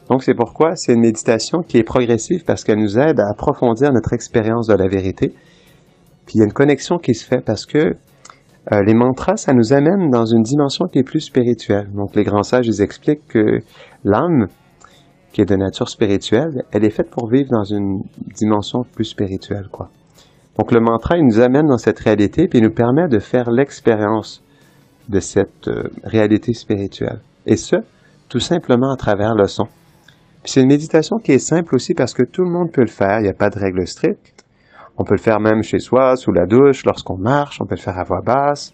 Donc 0.09 0.23
c'est 0.23 0.33
pourquoi 0.33 0.75
c'est 0.75 0.93
une 0.93 1.01
méditation 1.01 1.61
qui 1.61 1.77
est 1.77 1.83
progressive 1.83 2.43
parce 2.45 2.63
qu'elle 2.63 2.79
nous 2.79 2.97
aide 2.97 3.19
à 3.19 3.29
approfondir 3.31 3.91
notre 3.91 4.13
expérience 4.13 4.67
de 4.67 4.73
la 4.73 4.87
vérité. 4.87 5.33
Puis 6.25 6.35
il 6.35 6.39
y 6.39 6.41
a 6.41 6.45
une 6.45 6.53
connexion 6.53 6.97
qui 6.97 7.13
se 7.13 7.25
fait 7.25 7.41
parce 7.41 7.65
que 7.65 7.95
euh, 8.71 8.83
les 8.83 8.93
mantras, 8.93 9.37
ça 9.37 9.53
nous 9.53 9.73
amène 9.73 10.09
dans 10.09 10.25
une 10.25 10.41
dimension 10.41 10.87
qui 10.87 10.99
est 10.99 11.03
plus 11.03 11.21
spirituelle. 11.21 11.89
Donc 11.93 12.15
les 12.15 12.23
grands 12.23 12.43
sages, 12.43 12.67
ils 12.67 12.81
expliquent 12.81 13.27
que 13.27 13.59
l'âme, 14.03 14.47
qui 15.31 15.41
est 15.41 15.45
de 15.45 15.55
nature 15.55 15.89
spirituelle, 15.89 16.63
elle 16.71 16.83
est 16.83 16.89
faite 16.89 17.09
pour 17.09 17.29
vivre 17.29 17.49
dans 17.51 17.63
une 17.63 18.01
dimension 18.35 18.83
plus 18.95 19.05
spirituelle, 19.05 19.67
quoi. 19.71 19.89
Donc 20.57 20.71
le 20.71 20.79
mantra, 20.79 21.17
il 21.17 21.25
nous 21.25 21.39
amène 21.39 21.67
dans 21.67 21.77
cette 21.77 21.99
réalité, 21.99 22.47
puis 22.47 22.59
il 22.59 22.63
nous 22.63 22.73
permet 22.73 23.07
de 23.07 23.19
faire 23.19 23.51
l'expérience 23.51 24.43
de 25.07 25.19
cette 25.19 25.67
euh, 25.67 25.83
réalité 26.03 26.53
spirituelle. 26.53 27.19
Et 27.45 27.57
ce, 27.57 27.75
tout 28.27 28.39
simplement 28.39 28.91
à 28.91 28.97
travers 28.97 29.35
le 29.35 29.47
son. 29.47 29.67
C'est 30.43 30.61
une 30.61 30.67
méditation 30.67 31.17
qui 31.17 31.33
est 31.33 31.39
simple 31.39 31.75
aussi 31.75 31.93
parce 31.93 32.13
que 32.13 32.23
tout 32.23 32.43
le 32.43 32.49
monde 32.49 32.71
peut 32.71 32.81
le 32.81 32.87
faire, 32.87 33.19
il 33.19 33.23
n'y 33.23 33.29
a 33.29 33.33
pas 33.33 33.49
de 33.49 33.59
règles 33.59 33.85
strictes. 33.87 34.45
On 34.97 35.03
peut 35.03 35.13
le 35.13 35.21
faire 35.21 35.39
même 35.39 35.61
chez 35.61 35.79
soi, 35.79 36.15
sous 36.15 36.31
la 36.31 36.45
douche, 36.45 36.83
lorsqu'on 36.85 37.17
marche, 37.17 37.61
on 37.61 37.65
peut 37.65 37.75
le 37.75 37.81
faire 37.81 37.99
à 37.99 38.03
voix 38.03 38.21
basse, 38.21 38.73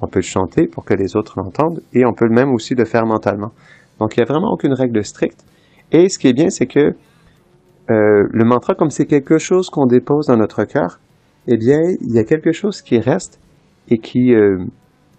on 0.00 0.06
peut 0.06 0.18
le 0.18 0.24
chanter 0.24 0.66
pour 0.66 0.84
que 0.84 0.94
les 0.94 1.16
autres 1.16 1.34
l'entendent, 1.38 1.80
et 1.94 2.04
on 2.04 2.12
peut 2.12 2.28
même 2.28 2.52
aussi 2.52 2.74
le 2.74 2.84
faire 2.84 3.06
mentalement. 3.06 3.52
Donc 3.98 4.16
il 4.16 4.20
n'y 4.20 4.24
a 4.24 4.32
vraiment 4.32 4.52
aucune 4.52 4.74
règle 4.74 5.02
stricte. 5.04 5.44
Et 5.92 6.08
ce 6.08 6.18
qui 6.18 6.28
est 6.28 6.32
bien, 6.34 6.50
c'est 6.50 6.66
que 6.66 6.80
euh, 6.80 6.94
le 7.88 8.44
mantra, 8.44 8.74
comme 8.74 8.90
c'est 8.90 9.06
quelque 9.06 9.38
chose 9.38 9.70
qu'on 9.70 9.86
dépose 9.86 10.26
dans 10.26 10.36
notre 10.36 10.64
cœur, 10.64 10.98
eh 11.46 11.56
bien, 11.56 11.80
il 12.00 12.14
y 12.14 12.18
a 12.18 12.24
quelque 12.24 12.52
chose 12.52 12.82
qui 12.82 12.98
reste 12.98 13.40
et 13.88 13.98
qui, 13.98 14.34
euh, 14.34 14.64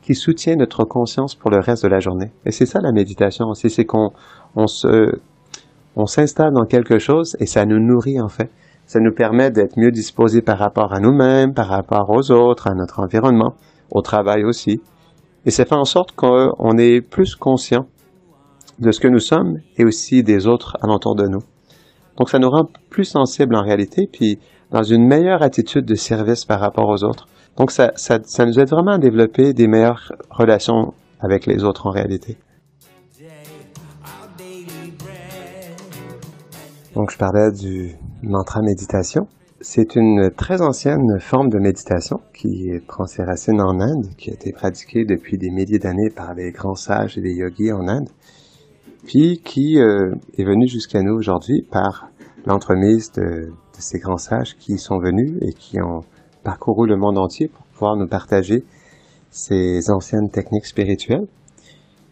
qui 0.02 0.16
soutient 0.16 0.56
notre 0.56 0.84
conscience 0.86 1.36
pour 1.36 1.52
le 1.52 1.60
reste 1.60 1.84
de 1.84 1.90
la 1.90 2.00
journée. 2.00 2.32
Et 2.46 2.52
c'est 2.52 2.66
ça 2.66 2.80
la 2.82 2.92
méditation 2.92 3.54
c'est 3.54 3.86
qu'on 3.86 4.12
on 4.56 4.68
se, 4.68 5.20
on 5.96 6.06
s'installe 6.06 6.54
dans 6.54 6.66
quelque 6.66 6.98
chose 7.00 7.36
et 7.40 7.46
ça 7.46 7.66
nous 7.66 7.80
nourrit 7.80 8.22
en 8.22 8.30
fait. 8.30 8.50
Ça 8.86 9.00
nous 9.00 9.14
permet 9.14 9.50
d'être 9.50 9.78
mieux 9.78 9.92
disposés 9.92 10.42
par 10.42 10.60
rapport 10.60 10.94
à 10.94 11.00
nous-mêmes, 11.00 11.54
par 11.54 11.68
rapport 11.68 12.10
aux 12.10 12.32
autres, 12.32 12.68
à 12.68 12.74
notre 12.74 13.00
environnement, 13.00 13.54
au 13.92 14.02
travail 14.02 14.44
aussi. 14.44 14.82
Et 15.46 15.52
ça 15.52 15.66
fait 15.66 15.76
en 15.76 15.86
sorte 15.86 16.14
qu'on 16.14 16.78
est 16.78 17.02
plus 17.02 17.36
conscient 17.36 17.86
de 18.80 18.92
ce 18.92 19.00
que 19.00 19.08
nous 19.08 19.20
sommes 19.20 19.58
et 19.78 19.86
aussi 19.86 20.24
des 20.24 20.48
autres 20.48 20.78
alentour 20.82 21.16
de 21.16 21.28
nous. 21.28 21.42
Donc 22.18 22.30
ça 22.30 22.40
nous 22.40 22.50
rend 22.50 22.68
plus 22.90 23.06
sensibles 23.06 23.56
en 23.56 23.62
réalité, 23.62 24.08
puis 24.12 24.40
dans 24.74 24.84
une 24.84 25.08
meilleure 25.08 25.44
attitude 25.44 25.86
de 25.86 25.94
service 25.94 26.46
par 26.46 26.60
rapport 26.60 26.90
aux 26.90 27.04
autres. 27.04 27.28
Donc 27.58 27.70
ça, 27.70 27.92
ça, 27.96 28.18
nous 28.46 28.60
aide 28.60 28.70
vraiment 28.70 28.94
à 28.94 28.98
développer 28.98 29.54
des 29.54 29.68
meilleures 29.68 30.12
relations 30.32 30.94
avec 31.20 31.46
les 31.46 31.64
autres 31.64 31.86
en 31.86 31.92
réalité. 31.92 32.38
Donc 36.96 37.12
je 37.12 37.18
parlais 37.18 37.52
du 37.52 37.96
mantra 38.24 38.62
méditation. 38.62 39.28
C'est 39.62 39.96
une 39.96 40.32
très 40.36 40.62
ancienne 40.62 41.20
forme 41.20 41.50
de 41.50 41.60
méditation 41.60 42.20
qui 42.34 42.72
prend 42.88 43.06
ses 43.06 43.24
racines 43.24 43.62
en 43.62 43.80
Inde, 43.80 44.08
qui 44.18 44.32
a 44.32 44.34
été 44.34 44.52
pratiquée 44.52 45.06
depuis 45.06 45.38
des 45.38 45.50
milliers 45.52 45.80
d'années 45.80 46.10
par 46.10 46.34
les 46.34 46.52
grands 46.52 46.76
sages 46.76 47.18
et 47.18 47.22
les 47.22 47.34
yogis 47.34 47.72
en 47.72 47.88
Inde, 47.88 48.10
puis 49.06 49.40
qui 49.44 49.80
euh, 49.80 50.14
est 50.38 50.44
venue 50.44 50.68
jusqu'à 50.68 51.02
nous 51.02 51.14
aujourd'hui 51.14 51.66
par 51.72 52.10
l'entremise 52.46 53.12
de, 53.14 53.52
ces 53.80 54.00
grands 54.00 54.18
sages 54.18 54.56
qui 54.58 54.78
sont 54.78 55.00
venus 55.00 55.38
et 55.42 55.54
qui 55.54 55.82
ont 55.82 56.02
parcouru 56.44 56.88
le 56.88 56.98
monde 56.98 57.18
entier 57.18 57.48
pour 57.48 57.66
pouvoir 57.68 57.96
nous 57.96 58.08
partager 58.08 58.64
ces 59.32 59.90
anciennes 59.90 60.30
techniques 60.30 60.66
spirituelles. 60.66 61.28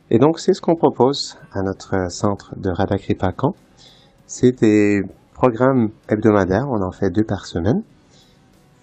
Et 0.09 0.17
donc 0.17 0.39
c'est 0.39 0.53
ce 0.53 0.61
qu'on 0.61 0.75
propose 0.75 1.38
à 1.53 1.61
notre 1.61 2.11
centre 2.11 2.53
de 2.57 2.69
Radhakripa 2.69 3.31
c'est 4.25 4.61
des 4.61 5.01
programmes 5.33 5.89
hebdomadaires, 6.07 6.67
on 6.69 6.81
en 6.81 6.91
fait 6.91 7.09
deux 7.09 7.23
par 7.23 7.45
semaine. 7.45 7.83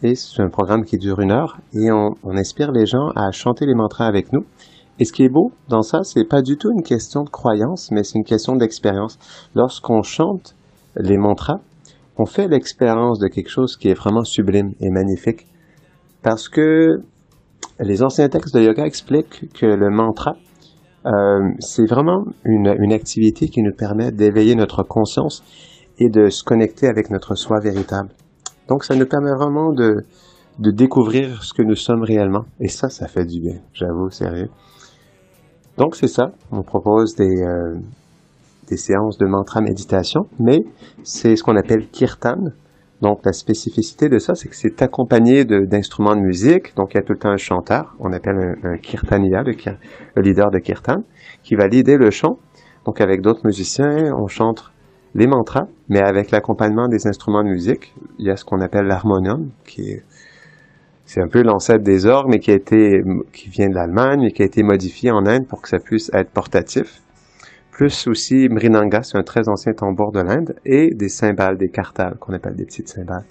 Et 0.03 0.15
c'est 0.15 0.43
un 0.43 0.51
programme 0.51 0.85
qui 0.85 0.99
dure 0.99 1.21
une 1.21 1.33
heure 1.33 1.59
et 1.73 1.91
on, 1.91 2.15
inspire 2.25 2.71
les 2.71 2.87
gens 2.87 3.09
à 3.17 3.33
chanter 3.33 3.65
les 3.65 3.75
mantras 3.75 4.07
avec 4.07 4.33
nous. 4.33 4.45
Et 4.99 5.05
ce 5.05 5.13
qui 5.13 5.25
est 5.25 5.29
beau 5.29 5.53
dans 5.69 5.83
ça, 5.83 6.05
c'est 6.05 6.25
pas 6.25 6.43
du 6.43 6.57
tout 6.57 6.71
une 6.71 6.83
question 6.83 7.25
de 7.25 7.31
croyance, 7.31 7.91
mais 7.91 8.05
c'est 8.05 8.19
une 8.19 8.25
question 8.25 8.57
d'expérience. 8.57 9.19
Lorsqu'on 9.55 10.03
chante 10.03 10.55
les 10.99 11.17
mantras, 11.17 11.61
on 12.17 12.27
fait 12.27 12.49
l'expérience 12.49 13.19
de 13.19 13.29
quelque 13.29 13.49
chose 13.49 13.77
qui 13.77 13.89
est 13.89 13.95
vraiment 13.95 14.25
sublime 14.25 14.73
et 14.81 14.91
magnifique. 14.91 15.47
Parce 16.23 16.49
que 16.49 17.03
les 17.79 18.03
anciens 18.03 18.29
textes 18.29 18.55
de 18.55 18.61
yoga 18.61 18.85
expliquent 18.85 19.53
que 19.55 19.67
le 19.67 19.89
mantra, 19.89 20.37
euh, 21.07 21.51
c'est 21.61 21.87
vraiment 21.87 22.25
une, 22.45 22.75
une, 22.81 22.93
activité 22.93 23.49
qui 23.49 23.63
nous 23.63 23.73
permet 23.73 24.11
d'éveiller 24.11 24.57
notre 24.57 24.83
conscience 24.83 25.45
et 25.99 26.09
de 26.09 26.29
se 26.29 26.43
connecter 26.43 26.89
avec 26.89 27.11
notre 27.11 27.37
soi 27.37 27.61
véritable. 27.61 28.11
Donc 28.69 28.85
ça 28.85 28.97
nous 28.97 29.07
permet 29.07 29.33
vraiment 29.33 29.73
de, 29.73 30.05
de 30.59 30.71
découvrir 30.73 31.45
ce 31.45 31.55
que 31.55 31.63
nous 31.63 31.77
sommes 31.77 32.03
réellement. 32.03 32.45
Et 32.61 32.69
ça, 32.69 32.89
ça 32.89 33.07
fait 33.07 33.25
du 33.25 33.41
bien, 33.41 33.61
j'avoue, 33.73 34.11
sérieux. 34.11 34.51
Donc 35.77 35.95
c'est 35.95 36.09
ça, 36.09 36.33
on 36.51 36.63
propose 36.63 37.15
des, 37.15 37.43
euh, 37.43 37.77
des 38.69 38.77
séances 38.77 39.19
de 39.19 39.27
mantra 39.27 39.61
méditation, 39.61 40.27
mais 40.39 40.59
c'est 41.03 41.37
ce 41.37 41.43
qu'on 41.43 41.57
appelle 41.57 41.89
kirtan. 41.89 42.37
Donc 43.01 43.21
la 43.25 43.33
spécificité 43.33 44.09
de 44.09 44.19
ça, 44.19 44.35
c'est 44.35 44.49
que 44.49 44.57
c'est 44.57 44.83
accompagné 44.83 45.45
d'instruments 45.45 46.17
de, 46.17 46.21
musique. 46.21 46.75
Donc 46.77 46.95
il 46.95 46.97
y 46.97 47.01
a 47.01 47.03
tout 47.03 47.13
le 47.13 47.19
temps 47.19 47.31
un 47.31 47.37
chanteur, 47.37 47.95
on 48.01 48.13
appelle 48.13 48.37
un, 48.37 48.73
un 48.73 48.79
kirtaniya, 48.79 49.43
le, 49.43 49.53
le, 50.17 50.23
leader 50.23 50.51
de 50.51 50.59
kirtan, 50.59 51.05
qui 51.43 51.55
va 51.55 51.69
leader 51.69 51.99
le 51.99 52.11
chant. 52.11 52.39
Donc 52.85 53.01
avec 53.01 53.21
d'autres 53.21 53.45
musiciens, 53.45 54.13
on 54.17 54.27
chante 54.27 54.73
les 55.15 55.27
mantras, 55.27 55.67
mais 55.89 56.01
avec 56.01 56.31
l'accompagnement 56.31 56.89
des 56.89 57.07
instruments 57.07 57.45
de 57.45 57.49
musique. 57.49 57.95
Il 58.19 58.27
y 58.27 58.31
a 58.31 58.37
ce 58.37 58.45
qu'on 58.45 58.61
appelle 58.61 58.87
l'harmonium, 58.87 59.51
qui 59.65 59.93
est 59.93 60.03
c'est 61.05 61.23
un 61.23 61.29
peu 61.29 61.43
l'ancêtre 61.43 61.83
des 61.83 62.05
orgues, 62.05 62.29
mais 62.29 62.39
qui 62.39 62.51
a 62.51 62.55
été 62.55 63.01
qui 63.33 63.49
vient 63.49 63.71
de 63.71 63.75
l'Allemagne 63.75 64.25
et 64.25 64.33
qui 64.33 64.43
a 64.43 64.45
été 64.45 64.63
modifié 64.63 65.11
en 65.11 65.25
Inde 65.25 65.47
pour 65.47 65.63
que 65.63 65.69
ça 65.69 65.79
puisse 65.79 66.11
être 66.13 66.31
portatif 66.31 67.01
plus 67.79 68.09
aussi 68.09 68.49
Mrinanga, 68.49 69.05
c'est 69.05 69.17
un 69.17 69.23
très 69.23 69.49
ancien 69.49 69.73
tambour 69.73 70.11
de 70.11 70.19
l'Inde, 70.19 70.57
et 70.67 70.91
des 70.97 71.09
cymbales, 71.09 71.57
des 71.57 71.69
kartals, 71.69 72.17
qu'on 72.19 72.33
appelle 72.33 72.57
des 72.57 72.65
petites 72.65 72.89
cymbales. 72.89 73.25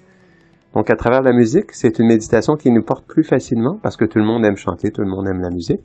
Donc 0.74 0.88
à 0.88 0.96
travers 0.96 1.20
la 1.20 1.34
musique, 1.34 1.72
c'est 1.72 1.98
une 1.98 2.06
méditation 2.06 2.54
qui 2.54 2.70
nous 2.70 2.82
porte 2.82 3.06
plus 3.06 3.24
facilement, 3.24 3.78
parce 3.82 3.98
que 3.98 4.06
tout 4.06 4.18
le 4.18 4.24
monde 4.24 4.46
aime 4.46 4.56
chanter, 4.56 4.90
tout 4.90 5.02
le 5.02 5.08
monde 5.10 5.28
aime 5.28 5.42
la 5.42 5.50
musique. 5.50 5.82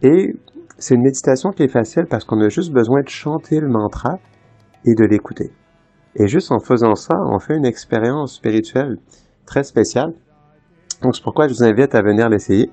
Et 0.00 0.32
c'est 0.78 0.94
une 0.94 1.02
méditation 1.02 1.50
qui 1.50 1.64
est 1.64 1.68
facile 1.68 2.06
parce 2.08 2.24
qu'on 2.24 2.40
a 2.40 2.48
juste 2.48 2.72
besoin 2.72 3.02
de 3.02 3.10
chanter 3.10 3.60
le 3.60 3.68
mantra 3.68 4.14
et 4.86 4.94
de 4.94 5.04
l'écouter. 5.04 5.50
Et 6.16 6.28
juste 6.28 6.50
en 6.50 6.60
faisant 6.60 6.94
ça, 6.94 7.16
on 7.30 7.40
fait 7.40 7.58
une 7.58 7.66
expérience 7.66 8.36
spirituelle 8.36 8.96
très 9.44 9.64
spéciale. 9.64 10.14
Donc 11.02 11.14
c'est 11.14 11.22
pourquoi 11.22 11.46
je 11.46 11.52
vous 11.52 11.62
invite 11.62 11.94
à 11.94 12.00
venir 12.00 12.30
l'essayer. 12.30 12.70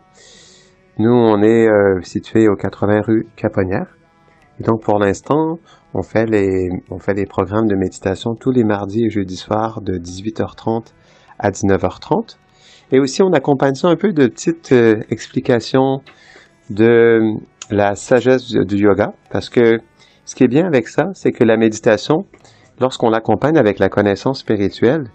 Nous, 0.97 1.11
on 1.11 1.41
est 1.41 1.67
euh, 1.67 1.99
situé 2.03 2.47
au 2.47 2.55
80 2.55 3.01
rue 3.01 3.27
Caponnière. 3.35 3.98
Et 4.59 4.63
donc 4.63 4.81
pour 4.83 4.99
l'instant, 4.99 5.57
on 5.93 6.01
fait 6.01 6.25
les 6.25 6.69
on 6.89 6.99
fait 6.99 7.13
les 7.13 7.25
programmes 7.25 7.67
de 7.67 7.75
méditation 7.75 8.35
tous 8.39 8.51
les 8.51 8.63
mardis 8.63 9.05
et 9.05 9.09
jeudis 9.09 9.37
soirs 9.37 9.81
de 9.81 9.93
18h30 9.97 10.93
à 11.39 11.51
19h30. 11.51 12.37
Et 12.91 12.99
aussi 12.99 13.21
on 13.21 13.31
accompagne 13.31 13.75
ça 13.75 13.87
un 13.87 13.95
peu 13.95 14.11
de 14.11 14.27
petites 14.27 14.71
euh, 14.71 14.99
explications 15.09 16.01
de 16.69 17.19
la 17.71 17.95
sagesse 17.95 18.49
du, 18.51 18.77
yoga 18.77 19.13
parce 19.31 19.49
que 19.49 19.79
ce 20.25 20.35
qui 20.35 20.43
est 20.43 20.47
bien 20.47 20.65
avec 20.65 20.87
ça, 20.87 21.05
c'est 21.13 21.31
que 21.31 21.43
la 21.43 21.57
méditation, 21.57 22.17
lorsqu'on 22.79 23.09
l'accompagne 23.09 23.57
avec 23.57 23.79
la 23.79 23.89
connaissance 23.89 24.41
spirituelle, 24.41 25.05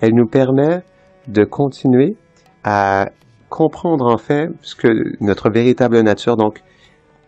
elle 0.00 0.14
nous 0.14 0.26
permet 0.26 0.82
de 1.28 1.44
continuer 1.44 2.16
à 2.64 3.08
comprendre 3.50 4.12
en 4.12 4.18
fait 4.18 4.48
ce 4.62 4.74
que 4.74 4.88
notre 5.20 5.50
véritable 5.50 6.00
nature. 6.00 6.36
Donc, 6.36 6.60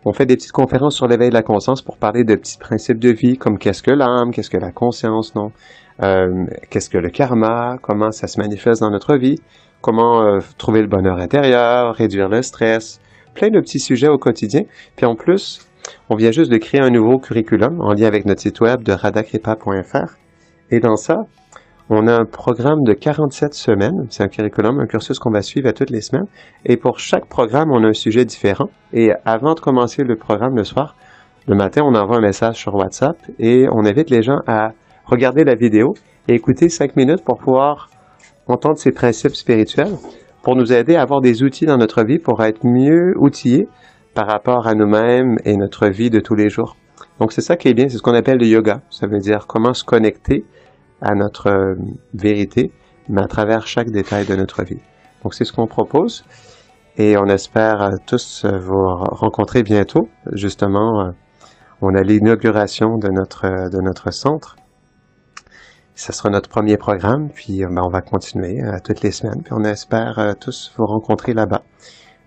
on 0.07 0.13
fait 0.13 0.25
des 0.25 0.37
petites 0.37 0.53
conférences 0.53 0.95
sur 0.95 1.07
l'éveil 1.07 1.29
de 1.29 1.33
la 1.33 1.43
conscience 1.43 1.81
pour 1.81 1.97
parler 1.97 2.23
de 2.23 2.35
petits 2.35 2.57
principes 2.57 2.97
de 2.97 3.09
vie 3.09 3.37
comme 3.37 3.57
qu'est-ce 3.57 3.83
que 3.83 3.91
l'âme, 3.91 4.31
qu'est-ce 4.31 4.49
que 4.49 4.57
la 4.57 4.71
conscience, 4.71 5.35
non, 5.35 5.51
euh, 6.01 6.45
qu'est-ce 6.69 6.89
que 6.89 6.97
le 6.97 7.09
karma, 7.09 7.75
comment 7.81 8.11
ça 8.11 8.27
se 8.27 8.39
manifeste 8.39 8.79
dans 8.79 8.89
notre 8.89 9.17
vie, 9.17 9.35
comment 9.81 10.21
euh, 10.21 10.39
trouver 10.57 10.81
le 10.81 10.87
bonheur 10.87 11.17
intérieur, 11.17 11.93
réduire 11.93 12.29
le 12.29 12.41
stress, 12.41 13.01
plein 13.35 13.49
de 13.49 13.59
petits 13.59 13.81
sujets 13.81 14.07
au 14.07 14.17
quotidien. 14.17 14.61
Puis 14.95 15.05
en 15.05 15.15
plus, 15.15 15.67
on 16.09 16.15
vient 16.15 16.31
juste 16.31 16.51
de 16.53 16.57
créer 16.57 16.79
un 16.79 16.89
nouveau 16.89 17.17
curriculum 17.17 17.81
en 17.81 17.91
lien 17.91 18.07
avec 18.07 18.25
notre 18.25 18.39
site 18.39 18.61
web 18.61 18.83
de 18.83 18.93
radakripa.fr. 18.93 20.15
Et 20.71 20.79
dans 20.79 20.95
ça, 20.95 21.15
on 21.89 22.07
a 22.07 22.13
un 22.13 22.25
programme 22.25 22.83
de 22.83 22.93
47 22.93 23.53
semaines. 23.53 24.07
C'est 24.09 24.23
un 24.23 24.27
curriculum, 24.27 24.79
un 24.79 24.87
cursus 24.87 25.19
qu'on 25.19 25.31
va 25.31 25.41
suivre 25.41 25.69
à 25.69 25.73
toutes 25.73 25.89
les 25.89 26.01
semaines. 26.01 26.27
Et 26.65 26.75
pour 26.75 26.99
chaque 26.99 27.27
programme, 27.27 27.71
on 27.71 27.83
a 27.83 27.87
un 27.87 27.93
sujet 27.93 28.25
différent. 28.25 28.69
Et 28.93 29.11
avant 29.25 29.53
de 29.53 29.59
commencer 29.59 30.03
le 30.03 30.17
programme 30.17 30.55
le 30.55 30.63
soir, 30.63 30.95
le 31.47 31.55
matin, 31.55 31.83
on 31.85 31.95
envoie 31.95 32.17
un 32.17 32.21
message 32.21 32.57
sur 32.57 32.75
WhatsApp 32.75 33.17
et 33.39 33.67
on 33.71 33.85
invite 33.85 34.09
les 34.09 34.21
gens 34.21 34.39
à 34.47 34.71
regarder 35.05 35.45
la 35.45 35.55
vidéo 35.55 35.93
et 36.27 36.33
écouter 36.33 36.67
cinq 36.67 36.97
minutes 36.97 37.23
pour 37.23 37.37
pouvoir 37.37 37.89
entendre 38.47 38.77
ces 38.77 38.91
principes 38.91 39.35
spirituels, 39.35 39.93
pour 40.41 40.57
nous 40.57 40.73
aider 40.73 40.95
à 40.95 41.01
avoir 41.01 41.21
des 41.21 41.43
outils 41.43 41.65
dans 41.65 41.77
notre 41.77 42.03
vie 42.03 42.19
pour 42.19 42.43
être 42.43 42.65
mieux 42.65 43.13
outillés 43.17 43.67
par 44.13 44.27
rapport 44.27 44.67
à 44.67 44.73
nous-mêmes 44.73 45.37
et 45.45 45.55
notre 45.55 45.87
vie 45.87 46.09
de 46.09 46.19
tous 46.19 46.35
les 46.35 46.49
jours. 46.49 46.75
Donc 47.19 47.31
c'est 47.31 47.41
ça 47.41 47.55
qui 47.55 47.69
est 47.69 47.73
bien, 47.73 47.87
c'est 47.87 47.97
ce 47.97 48.01
qu'on 48.01 48.13
appelle 48.13 48.39
le 48.39 48.47
yoga. 48.47 48.81
Ça 48.89 49.07
veut 49.07 49.19
dire 49.19 49.47
comment 49.47 49.73
se 49.73 49.85
connecter 49.85 50.43
à 51.01 51.15
notre 51.15 51.47
euh, 51.47 51.75
vérité, 52.13 52.71
mais 53.09 53.21
à 53.21 53.27
travers 53.27 53.67
chaque 53.67 53.89
détail 53.89 54.25
de 54.25 54.35
notre 54.35 54.63
vie. 54.63 54.81
Donc 55.23 55.33
c'est 55.33 55.45
ce 55.45 55.53
qu'on 55.53 55.67
propose 55.67 56.23
et 56.97 57.17
on 57.17 57.25
espère 57.25 57.81
euh, 57.81 57.91
tous 58.05 58.45
euh, 58.45 58.57
vous 58.57 58.83
rencontrer 59.11 59.63
bientôt. 59.63 60.09
Justement, 60.33 61.11
on 61.81 61.95
a 61.95 62.01
l'inauguration 62.01 62.97
de 62.97 63.09
notre, 63.09 63.69
de 63.69 63.81
notre 63.81 64.11
centre. 64.11 64.55
Ce 65.95 66.13
sera 66.13 66.29
notre 66.29 66.49
premier 66.49 66.77
programme, 66.77 67.29
puis 67.33 67.61
ben, 67.61 67.81
on 67.83 67.89
va 67.89 68.01
continuer 68.01 68.61
toutes 68.83 69.01
les 69.01 69.09
semaines, 69.09 69.41
puis 69.43 69.53
on 69.57 69.63
espère 69.63 70.35
tous 70.39 70.71
vous 70.77 70.85
rencontrer 70.85 71.33
là-bas. 71.33 71.63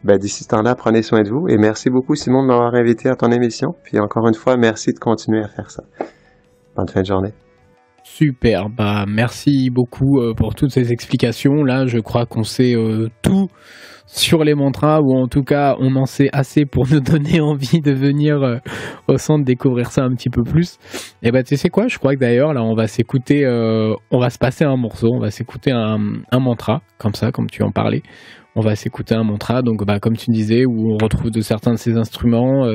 Ben, 0.02 0.18
D'ici 0.18 0.42
ce 0.42 0.48
temps-là, 0.48 0.74
prenez 0.74 1.02
soin 1.02 1.22
de 1.22 1.30
vous 1.30 1.46
et 1.48 1.56
merci 1.56 1.88
beaucoup 1.88 2.16
Simon 2.16 2.42
de 2.42 2.48
m'avoir 2.48 2.74
invité 2.74 3.08
à 3.08 3.14
ton 3.14 3.30
émission. 3.30 3.68
Puis 3.84 4.00
encore 4.00 4.26
une 4.26 4.34
fois, 4.34 4.56
merci 4.56 4.92
de 4.92 4.98
continuer 4.98 5.44
à 5.44 5.48
faire 5.48 5.70
ça. 5.70 5.84
Bonne 6.74 6.88
fin 6.88 7.02
de 7.02 7.06
journée. 7.06 7.34
Super, 8.12 8.68
bah 8.68 9.04
merci 9.06 9.70
beaucoup 9.70 10.20
euh, 10.20 10.34
pour 10.34 10.56
toutes 10.56 10.72
ces 10.72 10.92
explications. 10.92 11.62
Là, 11.62 11.86
je 11.86 12.00
crois 12.00 12.26
qu'on 12.26 12.42
sait 12.42 12.74
euh, 12.74 13.06
tout 13.22 13.46
sur 14.04 14.42
les 14.42 14.54
mantras, 14.54 15.00
ou 15.00 15.16
en 15.16 15.28
tout 15.28 15.44
cas, 15.44 15.76
on 15.78 15.94
en 15.94 16.06
sait 16.06 16.28
assez 16.32 16.66
pour 16.66 16.88
nous 16.90 16.98
donner 16.98 17.40
envie 17.40 17.80
de 17.80 17.92
venir 17.92 18.42
euh, 18.42 18.56
au 19.06 19.16
centre 19.16 19.44
découvrir 19.44 19.92
ça 19.92 20.02
un 20.02 20.10
petit 20.10 20.28
peu 20.28 20.42
plus. 20.42 20.76
Et 21.22 21.30
bah 21.30 21.44
tu 21.44 21.56
sais 21.56 21.68
quoi, 21.68 21.86
je 21.86 21.98
crois 21.98 22.14
que 22.14 22.20
d'ailleurs 22.20 22.52
là, 22.52 22.64
on 22.64 22.74
va 22.74 22.88
s'écouter, 22.88 23.46
on 24.10 24.18
va 24.18 24.28
se 24.28 24.38
passer 24.38 24.64
un 24.64 24.76
morceau, 24.76 25.10
on 25.14 25.20
va 25.20 25.30
s'écouter 25.30 25.70
un, 25.70 25.98
mantra, 26.32 26.82
comme 26.98 27.14
ça, 27.14 27.30
comme 27.30 27.48
tu 27.48 27.62
en 27.62 27.70
parlais. 27.70 28.02
On 28.56 28.60
va 28.60 28.74
s'écouter 28.74 29.14
un 29.14 29.22
mantra, 29.22 29.62
donc 29.62 29.86
bah 29.86 30.00
comme 30.00 30.16
tu 30.16 30.32
disais, 30.32 30.64
où 30.66 30.92
on 30.92 30.98
retrouve 31.00 31.30
de 31.30 31.40
certains 31.40 31.72
de 31.72 31.78
ces 31.78 31.96
instruments. 31.96 32.66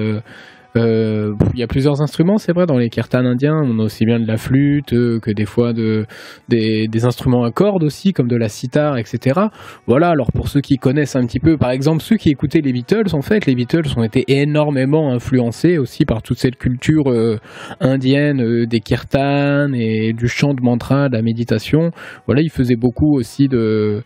Il 0.76 1.60
y 1.60 1.64
a 1.64 1.68
plusieurs 1.68 2.02
instruments, 2.02 2.38
c'est 2.38 2.54
vrai, 2.54 2.66
dans 2.66 2.78
les 2.78 2.90
kirtans 2.90 3.26
indiens. 3.26 3.62
On 3.64 3.80
a 3.80 3.84
aussi 3.84 4.06
bien 4.06 4.20
de 4.20 4.28
la 4.28 4.38
flûte 4.38 4.94
euh, 4.94 5.20
que 5.20 5.32
des 5.32 5.46
fois 5.46 5.74
de, 5.74 6.06
des, 6.50 7.06
instruments 7.06 7.44
à 7.44 7.52
cordes 7.52 7.84
aussi, 7.84 8.14
comme 8.14 8.28
de 8.28 8.36
la 8.36 8.50
sitar, 8.50 8.98
etc. 8.98 9.40
Voilà, 9.88 10.10
alors 10.10 10.32
pour 10.32 10.48
ceux 10.48 10.62
qui 10.62 10.78
connaissent 10.78 11.16
un 11.16 11.26
petit 11.26 11.40
peu, 11.40 11.58
par 11.58 11.72
exemple, 11.72 12.02
ceux 12.02 12.18
qui 12.18 12.30
écoutaient 12.30 12.62
les 12.62 12.74
Beatles, 12.74 13.14
en 13.14 13.22
fait, 13.22 13.46
les 13.46 13.56
Beatles 13.56 13.88
ont 13.98 14.04
été 14.04 14.24
énormément 14.28 15.12
influencés 15.14 15.78
aussi 15.78 16.06
par 16.06 16.22
toute 16.22 16.40
cette 16.40 16.58
culture 16.58 17.10
euh, 17.10 17.38
indienne 17.80 18.66
des 18.66 18.80
kirtans 18.80 19.72
et 19.74 20.14
du 20.14 20.28
chant 20.28 20.54
de 20.54 20.62
mantra, 20.62 21.10
de 21.10 21.16
la 21.16 21.22
méditation. 21.22 21.92
Voilà, 22.26 22.42
ils 22.42 22.52
faisaient 22.52 22.76
beaucoup 22.76 23.16
aussi 23.16 23.48
de. 23.48 24.04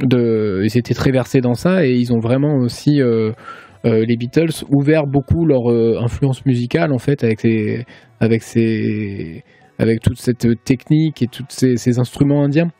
ils 0.00 0.76
étaient 0.76 0.94
très 0.94 1.10
versés 1.10 1.40
dans 1.40 1.54
ça 1.54 1.86
et 1.86 1.92
ils 1.92 2.12
ont 2.12 2.20
vraiment 2.20 2.56
aussi 2.56 3.00
euh, 3.00 3.32
les 3.84 4.16
Beatles 4.16 4.64
ouvert 4.70 5.06
beaucoup 5.06 5.44
leur 5.44 5.70
euh, 5.70 5.98
influence 6.00 6.44
musicale 6.46 6.92
en 6.92 6.98
fait 6.98 7.24
avec 7.24 7.44
avec 8.20 8.42
avec 9.78 10.00
toute 10.00 10.18
cette 10.18 10.46
technique 10.64 11.22
et 11.22 11.26
tous 11.26 11.44
ces, 11.48 11.98
instruments 11.98 12.44
indiens. 12.44 12.70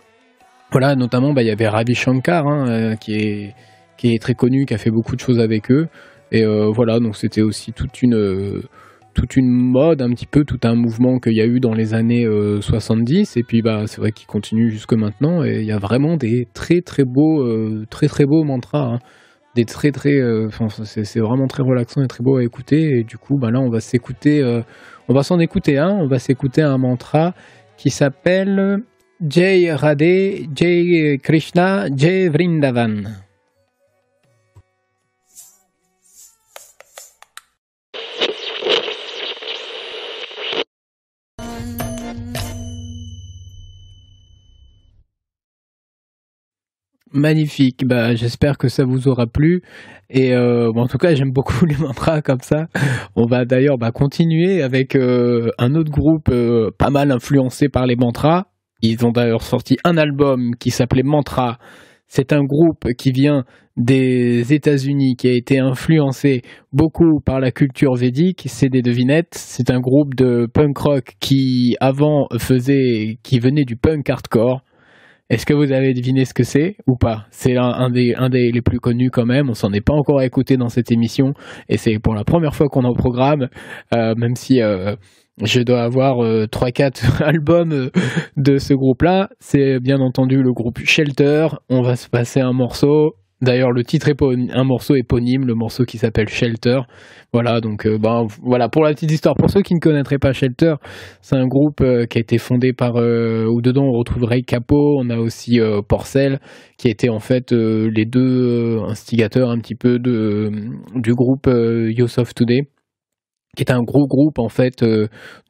Voilà, 0.71 0.95
notamment 0.95 1.33
bah, 1.33 1.43
il 1.43 1.49
y 1.49 1.51
avait 1.51 1.69
Ravi 1.69 1.95
Shankar 1.95 2.47
hein, 2.47 2.69
euh, 2.69 2.95
qui 2.97 3.15
est 3.15 3.55
qui 3.97 4.15
est 4.15 4.23
très 4.23 4.35
connu, 4.35 4.65
qui 4.65 4.75
a 4.75 4.79
fait 4.79 4.91
beaucoup 4.91 5.17
de 5.17 5.21
choses 5.21 5.41
avec 5.41 5.71
eux. 5.71 5.89
Et 6.31 6.47
voilà, 6.47 6.99
donc 6.99 7.15
c'était 7.15 7.43
aussi 7.43 7.73
toute 7.73 8.01
une 8.01 8.63
toute 9.13 9.37
une 9.37 9.51
mode, 9.51 10.01
un 10.01 10.09
petit 10.09 10.25
peu 10.25 10.45
tout 10.45 10.61
un 10.63 10.75
mouvement 10.75 11.19
qu'il 11.19 11.35
y 11.35 11.43
a 11.43 11.45
eu 11.45 11.61
dans 11.61 11.75
les 11.75 11.93
années 11.93 12.27
70 12.27 13.37
et 13.37 13.43
puis 13.43 13.61
bah 13.61 13.87
c'est 13.87 14.01
vrai 14.01 14.13
qu'il 14.13 14.27
continue 14.27 14.71
jusque 14.71 14.95
maintenant 14.95 15.45
et 15.45 15.61
il 15.61 15.67
y 15.67 15.73
a 15.73 15.79
vraiment 15.79 16.17
des 16.17 16.49
très 16.55 16.81
très 16.81 17.05
beaux 17.05 17.47
très 17.91 18.07
très 18.07 18.25
beaux 18.25 18.45
mantras. 18.45 18.95
Hein 18.95 18.99
des 19.55 19.65
très 19.65 19.93
très 19.93 20.15
euh, 20.15 20.49
c'est 20.85 21.21
vraiment 21.21 21.47
très 21.47 21.63
relaxant 21.63 22.03
et 22.03 22.09
très 22.09 22.23
beau 22.23 22.37
à 22.37 22.45
écouter. 22.45 22.99
Et 22.99 23.05
du 23.05 23.19
coup 23.19 23.37
bah 23.39 23.51
là 23.51 23.61
on 23.61 23.71
va 23.71 23.81
s'écouter 23.81 24.41
euh, 24.43 24.63
on 25.09 25.15
va 25.15 25.23
s'en 25.23 25.39
écouter 25.39 25.79
un. 25.79 25.91
On 25.91 26.07
va 26.07 26.19
s'écouter 26.19 26.63
un 26.63 26.79
mantra 26.79 27.35
qui 27.77 27.91
s'appelle 27.91 28.79
Jai 29.21 29.73
Radhe 29.73 30.49
Jai 30.55 31.19
Krishna 31.23 31.87
Jai 31.95 32.29
Vrindavan 32.29 33.05
Magnifique, 47.15 47.87
bah 47.87 48.15
j'espère 48.15 48.57
que 48.57 48.69
ça 48.69 48.85
vous 48.85 49.07
aura 49.07 49.27
plu 49.27 49.61
et 50.09 50.35
euh, 50.35 50.73
en 50.75 50.87
tout 50.87 50.97
cas 50.97 51.15
j'aime 51.15 51.31
beaucoup 51.31 51.67
les 51.67 51.77
mantras 51.77 52.23
comme 52.23 52.41
ça. 52.41 52.69
On 53.17 53.27
va 53.27 53.45
d'ailleurs 53.45 53.77
bah, 53.77 53.91
continuer 53.93 54.63
avec 54.63 54.97
euh, 54.97 55.51
un 55.59 55.75
autre 55.75 55.91
groupe 55.91 56.31
euh, 56.31 56.71
pas 56.79 56.89
mal 56.89 57.11
influencé 57.11 57.69
par 57.69 57.87
les 57.87 57.97
mantras. 57.97 58.47
Ils 58.81 59.05
ont 59.05 59.11
d'ailleurs 59.11 59.43
sorti 59.43 59.77
un 59.85 59.99
album 59.99 60.53
qui 60.59 60.71
s'appelait 60.71 61.03
Mantra. 61.03 61.59
C'est 62.09 62.33
un 62.33 62.45
groupe 62.45 62.89
qui 62.97 63.13
vient 63.13 63.45
des 63.77 64.53
États-Unis 64.53 65.17
qui 65.17 65.29
a 65.29 65.33
été 65.33 65.59
influencé 65.59 66.43
beaucoup 66.73 67.21
par 67.25 67.41
la 67.41 67.53
culture 67.53 67.95
védique. 67.95 68.45
C'est 68.47 68.69
des 68.69 68.83
devinettes. 68.83 69.35
C'est 69.35 69.71
un 69.71 69.81
groupe 69.81 70.15
de 70.15 70.47
punk 70.53 70.77
rock 70.79 71.13
qui 71.21 71.77
avant 71.81 72.27
faisait, 72.39 73.19
qui 73.23 73.39
venait 73.39 73.65
du 73.65 73.77
punk 73.77 74.09
hardcore 74.11 74.63
est-ce 75.33 75.47
que 75.47 75.55
vous 75.55 75.73
avez 75.73 75.95
deviné 75.95 76.27
ce 76.27 76.35
que 76.35 76.43
c'est 76.43 76.77
ou 76.87 76.97
pas? 76.97 77.25
C'est 77.31 77.57
un, 77.57 77.89
des, 77.89 78.61
plus 78.63 78.81
connus 78.81 79.09
quand 79.11 79.25
même. 79.25 79.49
On 79.49 79.55
s'en 79.55 79.73
est 79.73 79.81
pas 79.81 79.95
encore 79.95 80.21
écouté 80.21 80.59
dans 80.59 80.69
cette 80.69 80.93
émission 80.93 81.33
et 81.71 81.79
c'est 81.79 81.99
pour 81.99 82.15
la 82.15 82.23
première 82.23 82.55
fois 82.55 82.69
qu'on 82.69 82.85
en 82.85 82.93
programme, 82.93 83.49
euh, 83.95 84.15
même 84.15 84.37
si 84.37 84.61
euh, 84.61 84.95
je 85.43 85.63
dois 85.63 85.85
avoir 85.85 86.23
euh, 86.23 86.47
trois 86.49 86.69
3-4 86.69 87.23
albums 87.25 87.89
de 88.37 88.59
ce 88.59 88.75
groupe-là. 88.75 89.31
C'est 89.41 89.81
bien 89.81 90.01
entendu 90.01 90.43
le 90.43 90.53
groupe 90.53 90.81
Shelter. 90.85 91.47
On 91.71 91.81
va 91.81 91.97
se 91.97 92.11
passer 92.11 92.41
un 92.41 92.53
morceau. 92.53 93.15
D'ailleurs, 93.43 93.73
le 93.73 93.83
titre 93.83 94.09
est 94.09 94.23
un 94.53 94.63
morceau 94.63 94.95
éponyme, 94.95 95.45
le 95.45 95.57
morceau 95.57 95.85
qui 95.85 95.99
s'appelle 95.99 96.29
Shelter. 96.29 96.79
Voilà, 97.33 97.61
donc 97.61 97.87
euh, 97.87 97.99
ben, 97.99 98.25
voilà 98.41 98.69
pour 98.69 98.85
la 98.85 98.95
petite 98.95 99.11
histoire. 99.11 99.35
Pour 99.35 99.51
ceux 99.51 99.63
qui 99.63 99.75
ne 99.75 99.81
connaîtraient 99.81 100.19
pas 100.19 100.33
Shelter, 100.33 100.75
c'est 101.23 101.35
un 101.35 101.49
groupe 101.49 101.81
euh, 101.81 102.07
qui 102.07 102.19
a 102.19 102.21
été 102.21 102.39
fondé 102.39 102.73
par 102.73 102.97
euh, 102.99 103.49
dedans 103.61 103.83
on 103.83 103.99
retrouve 103.99 104.25
Ray 104.25 104.43
Capo, 104.43 104.97
on 104.97 105.11
a 105.11 105.17
aussi 105.17 105.59
Porcel, 105.89 106.39
qui 106.79 106.89
été 106.89 107.09
en 107.09 107.19
fait 107.19 107.53
les 107.53 108.05
deux 108.05 108.79
instigateurs 108.89 109.51
un 109.51 109.59
petit 109.59 109.75
peu 109.75 109.99
du 109.99 111.15
groupe 111.15 111.49
Yourself 111.49 112.35
Today 112.35 112.69
qui 113.57 113.63
est 113.63 113.71
un 113.71 113.83
gros 113.83 114.07
groupe 114.07 114.39
en 114.39 114.49
fait 114.49 114.85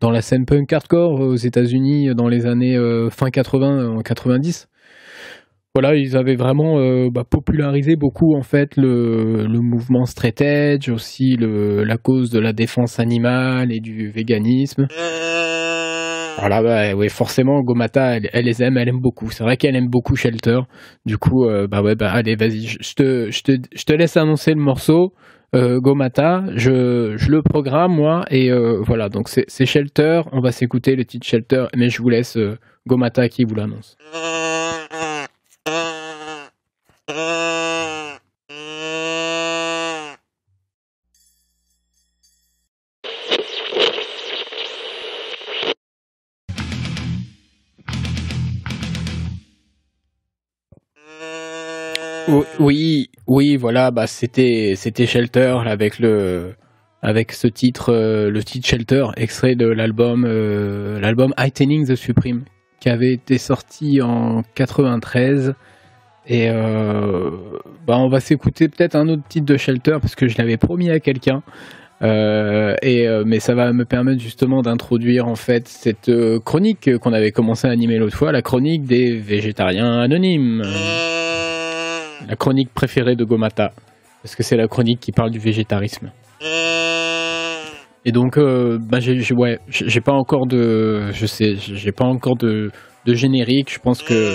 dans 0.00 0.10
la 0.10 0.20
scène 0.22 0.44
punk 0.44 0.72
hardcore 0.72 1.20
aux 1.20 1.36
États-Unis 1.36 2.14
dans 2.14 2.28
les 2.28 2.46
années 2.46 2.76
fin 3.10 3.30
80 3.30 3.96
en 3.96 4.00
90 4.00 4.68
voilà, 5.74 5.94
ils 5.94 6.18
avaient 6.18 6.36
vraiment 6.36 6.78
euh, 6.78 7.08
bah, 7.10 7.24
popularisé 7.24 7.96
beaucoup 7.96 8.36
en 8.36 8.42
fait 8.42 8.76
le, 8.76 9.46
mouvement 9.48 10.04
straight 10.04 10.86
aussi 10.90 11.34
le, 11.36 11.82
la 11.84 11.96
cause 11.96 12.30
de 12.30 12.38
la 12.38 12.52
défense 12.52 13.00
animale 13.00 13.72
et 13.72 13.80
du 13.80 14.10
véganisme. 14.10 14.86
Voilà, 16.38 16.62
bah, 16.62 16.94
ouais, 16.94 17.08
forcément, 17.08 17.62
Gomata, 17.62 18.16
elle, 18.16 18.44
les 18.44 18.62
aime, 18.62 18.76
elle 18.76 18.88
aime 18.88 19.00
beaucoup. 19.00 19.30
C'est 19.30 19.44
vrai 19.44 19.56
qu'elle 19.56 19.76
aime 19.76 19.88
beaucoup 19.88 20.14
Shelter. 20.14 20.60
Du 21.06 21.16
coup, 21.16 21.44
euh, 21.44 21.66
bah 21.66 21.82
ouais, 21.82 21.94
bah 21.94 22.10
allez, 22.10 22.36
vas-y, 22.36 22.66
je 22.66 22.94
te, 22.94 23.92
laisse 23.92 24.16
annoncer 24.18 24.52
le 24.52 24.60
morceau. 24.60 25.14
Euh, 25.54 25.80
Gomata, 25.80 26.44
je, 26.54 27.14
je, 27.16 27.30
le 27.30 27.42
programme 27.42 27.94
moi 27.94 28.24
et 28.30 28.50
voilà 28.86 29.10
donc 29.10 29.28
c'est 29.28 29.66
Shelter, 29.66 30.22
on 30.32 30.40
va 30.40 30.50
s'écouter 30.50 30.96
le 30.96 31.04
titre 31.04 31.26
Shelter 31.26 31.66
mais 31.76 31.90
je 31.90 32.00
vous 32.00 32.08
laisse 32.08 32.38
Gomata 32.86 33.28
qui 33.28 33.44
vous 33.44 33.54
l'annonce. 33.54 33.98
Oui, 52.58 53.10
oui, 53.26 53.56
voilà, 53.56 53.90
bah 53.90 54.06
c'était 54.06 54.74
c'était 54.76 55.06
Shelter 55.06 55.58
avec 55.66 55.98
le 55.98 56.54
avec 57.02 57.32
ce 57.32 57.48
titre, 57.48 57.92
euh, 57.92 58.30
le 58.30 58.42
titre 58.44 58.66
Shelter, 58.66 59.06
extrait 59.16 59.56
de 59.56 59.66
l'album 59.66 60.24
euh, 60.26 61.00
l'album 61.00 61.34
Heightening 61.36 61.86
the 61.86 61.96
Supreme, 61.96 62.44
qui 62.80 62.88
avait 62.88 63.12
été 63.12 63.38
sorti 63.38 64.00
en 64.00 64.42
93. 64.54 65.54
Et 66.28 66.48
euh, 66.48 67.30
bah 67.86 67.98
on 67.98 68.08
va 68.08 68.20
s'écouter 68.20 68.68
peut-être 68.68 68.94
un 68.94 69.08
autre 69.08 69.24
titre 69.28 69.46
de 69.46 69.56
Shelter 69.56 69.98
parce 70.00 70.14
que 70.14 70.28
je 70.28 70.38
l'avais 70.38 70.56
promis 70.56 70.90
à 70.90 71.00
quelqu'un. 71.00 71.42
et 72.02 73.08
mais 73.24 73.40
ça 73.40 73.54
va 73.54 73.72
me 73.72 73.84
permettre 73.84 74.20
justement 74.20 74.62
d'introduire 74.62 75.26
en 75.26 75.36
fait 75.36 75.66
cette 75.66 76.10
chronique 76.44 76.98
qu'on 76.98 77.12
avait 77.12 77.32
commencé 77.32 77.66
à 77.66 77.70
animer 77.70 77.98
l'autre 77.98 78.16
fois, 78.16 78.30
la 78.30 78.42
chronique 78.42 78.84
des 78.84 79.16
végétariens 79.16 80.00
anonymes 80.00 80.62
la 82.28 82.36
chronique 82.36 82.72
préférée 82.72 83.16
de 83.16 83.24
Gomata, 83.24 83.72
parce 84.22 84.34
que 84.34 84.42
c'est 84.42 84.56
la 84.56 84.68
chronique 84.68 85.00
qui 85.00 85.12
parle 85.12 85.30
du 85.30 85.38
végétarisme. 85.38 86.10
Et 88.04 88.10
donc, 88.10 88.36
euh, 88.36 88.78
bah, 88.80 88.98
j'ai, 88.98 89.32
ouais, 89.32 89.58
j'ai 89.68 90.00
pas 90.00 90.12
encore 90.12 90.46
de, 90.46 91.10
je 91.12 91.26
sais, 91.26 91.54
j'ai 91.56 91.92
pas 91.92 92.04
encore 92.04 92.36
de, 92.36 92.70
de 93.06 93.14
générique. 93.14 93.72
Je 93.72 93.78
pense 93.78 94.02
que, 94.02 94.32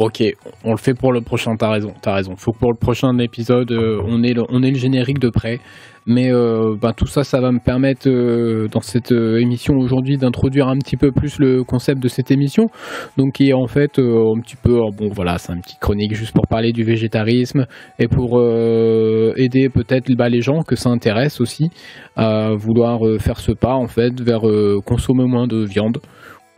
ok, 0.00 0.24
on 0.64 0.70
le 0.70 0.78
fait 0.78 0.94
pour 0.94 1.12
le 1.12 1.20
prochain. 1.20 1.54
T'as 1.56 1.70
raison, 1.70 1.92
t'as 2.00 2.14
raison. 2.14 2.34
Faut 2.36 2.52
que 2.52 2.58
pour 2.58 2.72
le 2.72 2.78
prochain 2.78 3.16
épisode, 3.18 3.70
euh, 3.70 4.00
on 4.06 4.22
ait 4.22 4.32
le, 4.32 4.74
générique 4.74 5.18
de 5.18 5.28
près. 5.28 5.60
Mais 6.06 6.32
euh, 6.32 6.74
ben, 6.80 6.94
tout 6.94 7.06
ça, 7.06 7.22
ça 7.22 7.42
va 7.42 7.52
me 7.52 7.58
permettre 7.58 8.08
euh, 8.08 8.66
dans 8.72 8.80
cette 8.80 9.12
émission 9.12 9.74
aujourd'hui 9.74 10.16
d'introduire 10.16 10.68
un 10.68 10.78
petit 10.78 10.96
peu 10.96 11.12
plus 11.12 11.38
le 11.38 11.62
concept 11.62 12.02
de 12.02 12.08
cette 12.08 12.30
émission. 12.30 12.68
Donc 13.18 13.34
qui 13.34 13.50
est 13.50 13.52
en 13.52 13.66
fait 13.66 13.98
un 13.98 14.40
petit 14.40 14.56
peu, 14.56 14.78
bon 14.96 15.10
voilà, 15.12 15.36
c'est 15.36 15.52
un 15.52 15.60
petit 15.60 15.76
chronique 15.78 16.14
juste 16.14 16.32
pour 16.32 16.46
parler 16.46 16.72
du 16.72 16.82
végétarisme 16.82 17.66
et 17.98 18.08
pour 18.08 18.40
aider 19.36 19.68
peut-être 19.68 20.10
bah, 20.16 20.30
les 20.30 20.40
gens 20.40 20.62
que 20.62 20.74
ça 20.74 20.88
intéresse 20.88 21.42
aussi 21.42 21.68
à 22.16 22.52
vouloir 22.54 23.00
faire 23.20 23.38
ce 23.38 23.52
pas 23.52 23.74
en 23.74 23.86
fait 23.86 24.18
vers 24.20 24.42
consommer 24.86 25.26
moins 25.26 25.46
de 25.46 25.62
viande 25.64 25.98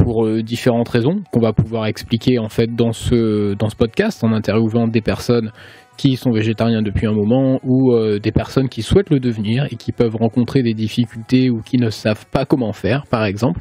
pour 0.03 0.29
différentes 0.43 0.89
raisons 0.89 1.23
qu'on 1.33 1.41
va 1.41 1.53
pouvoir 1.53 1.87
expliquer 1.87 2.39
en 2.39 2.49
fait 2.49 2.75
dans 2.75 2.93
ce 2.93 3.55
dans 3.55 3.69
ce 3.69 3.77
podcast 3.77 4.25
en 4.25 4.33
interviewant 4.33 4.89
des 4.89 5.01
personnes 5.01 5.51
qui 5.97 6.17
sont 6.17 6.31
végétariens 6.31 6.83
depuis 6.83 7.07
un 7.07 7.13
moment 7.13 7.61
ou 7.65 7.93
euh, 7.93 8.19
des 8.19 8.33
personnes 8.33 8.69
qui 8.69 8.83
souhaitent 8.83 9.11
le 9.11 9.21
devenir 9.21 9.67
et 9.71 9.77
qui 9.77 9.93
peuvent 9.93 10.17
rencontrer 10.17 10.63
des 10.63 10.75
difficultés 10.75 11.51
ou 11.51 11.61
qui 11.61 11.77
ne 11.77 11.91
savent 11.91 12.27
pas 12.27 12.45
comment 12.45 12.73
faire, 12.73 13.05
par 13.11 13.25
exemple. 13.25 13.61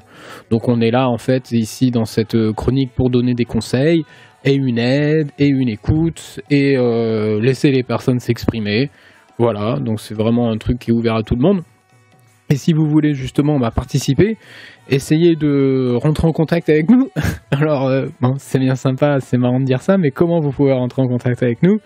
Donc 0.49 0.67
on 0.67 0.81
est 0.81 0.91
là 0.91 1.09
en 1.09 1.17
fait 1.17 1.51
ici 1.51 1.91
dans 1.91 2.05
cette 2.05 2.35
euh, 2.35 2.53
chronique 2.53 2.91
pour 2.95 3.09
donner 3.09 3.33
des 3.33 3.45
conseils 3.45 4.03
et 4.43 4.55
une 4.55 4.79
aide 4.79 5.29
et 5.37 5.47
une 5.47 5.69
écoute 5.69 6.39
et 6.49 6.77
euh, 6.77 7.39
laisser 7.39 7.71
les 7.71 7.83
personnes 7.83 8.19
s'exprimer. 8.19 8.89
Voilà, 9.37 9.77
donc 9.79 9.99
c'est 9.99 10.15
vraiment 10.15 10.51
un 10.51 10.57
truc 10.57 10.79
qui 10.79 10.91
est 10.91 10.93
ouvert 10.93 11.15
à 11.15 11.23
tout 11.23 11.35
le 11.35 11.41
monde. 11.41 11.61
Et 12.51 12.57
si 12.57 12.73
vous 12.73 12.85
voulez 12.85 13.13
justement 13.13 13.57
bah, 13.59 13.71
participer, 13.71 14.37
essayez 14.89 15.37
de 15.37 15.95
rentrer 15.95 16.27
en 16.27 16.33
contact 16.33 16.67
avec 16.69 16.89
nous. 16.89 17.09
Alors, 17.51 17.87
euh, 17.87 18.07
bon, 18.19 18.33
c'est 18.39 18.59
bien 18.59 18.75
sympa, 18.75 19.21
c'est 19.21 19.37
marrant 19.37 19.61
de 19.61 19.63
dire 19.63 19.81
ça, 19.81 19.97
mais 19.97 20.11
comment 20.11 20.41
vous 20.41 20.51
pouvez 20.51 20.73
rentrer 20.73 21.01
en 21.01 21.07
contact 21.07 21.41
avec 21.41 21.63
nous? 21.63 21.79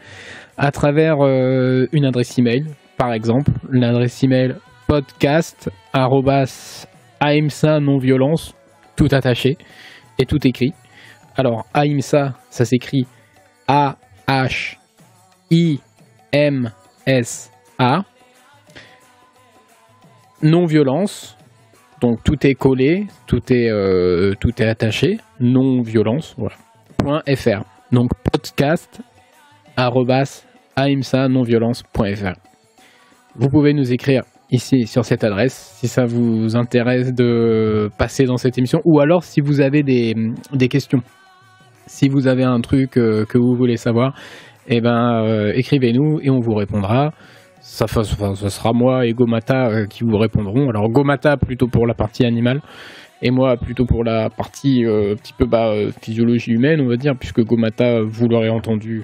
À 0.57 0.71
travers 0.71 1.17
euh, 1.21 1.85
une 1.91 2.03
adresse 2.03 2.39
email, 2.39 2.65
par 2.97 3.13
exemple, 3.13 3.51
l'adresse 3.69 4.23
email 4.23 4.55
podcast 4.87 5.69
aimsa 7.21 7.79
non 7.79 7.99
violence, 7.99 8.55
tout 8.95 9.09
attaché 9.11 9.57
et 10.17 10.25
tout 10.25 10.39
écrit. 10.47 10.73
Alors, 11.37 11.67
aimsa, 11.75 12.33
ça 12.49 12.65
s'écrit 12.65 13.05
A 13.67 13.97
H 14.27 14.77
I 15.51 15.79
M 16.31 16.71
S 17.05 17.51
A 17.77 18.03
non-violence. 20.45 21.37
Donc 22.01 22.23
tout 22.23 22.45
est 22.45 22.53
collé, 22.53 23.07
tout 23.27 23.41
est, 23.51 23.69
euh, 23.69 24.33
tout 24.39 24.61
est 24.61 24.67
attaché. 24.67 25.17
Non-violence, 25.39 26.35
voilà. 26.37 26.55
.fr. 27.35 27.63
Donc 27.91 28.11
podcast 28.31 29.01
non-violence.fr. 30.77 32.33
Vous 33.35 33.49
pouvez 33.49 33.73
nous 33.73 33.91
écrire 33.91 34.23
ici 34.51 34.87
sur 34.87 35.03
cette 35.03 35.23
adresse 35.23 35.75
si 35.79 35.87
ça 35.87 36.05
vous 36.05 36.55
intéresse 36.55 37.13
de 37.13 37.89
passer 37.97 38.25
dans 38.25 38.37
cette 38.37 38.57
émission 38.57 38.81
ou 38.85 38.99
alors 38.99 39.23
si 39.23 39.41
vous 39.41 39.61
avez 39.61 39.83
des, 39.83 40.13
des 40.53 40.67
questions. 40.67 41.01
Si 41.87 42.07
vous 42.07 42.27
avez 42.27 42.43
un 42.43 42.61
truc 42.61 42.97
euh, 42.97 43.25
que 43.25 43.37
vous 43.37 43.55
voulez 43.55 43.77
savoir, 43.77 44.15
eh 44.67 44.81
ben, 44.81 45.23
euh, 45.23 45.51
écrivez-nous 45.53 46.19
et 46.21 46.29
on 46.29 46.39
vous 46.39 46.55
répondra 46.55 47.13
ça, 47.65 47.87
sera 47.87 48.73
moi 48.73 49.07
et 49.07 49.13
Gomata 49.13 49.67
euh, 49.69 49.85
qui 49.87 50.03
vous 50.03 50.17
répondront. 50.17 50.69
Alors 50.69 50.87
Gomata 50.87 51.35
plutôt 51.35 51.67
pour 51.67 51.87
la 51.87 51.95
partie 51.95 52.23
animale 52.23 52.61
et 53.23 53.31
moi 53.31 53.57
plutôt 53.57 53.85
pour 53.85 54.03
la 54.03 54.29
partie 54.29 54.85
euh, 54.85 55.13
un 55.13 55.15
petit 55.15 55.33
peu 55.33 55.45
bah, 55.45 55.69
euh, 55.69 55.91
physiologie 55.99 56.51
humaine, 56.51 56.79
on 56.79 56.87
va 56.87 56.95
dire, 56.95 57.15
puisque 57.19 57.43
Gomata, 57.43 58.01
vous 58.01 58.27
l'aurez 58.27 58.49
entendu, 58.49 59.03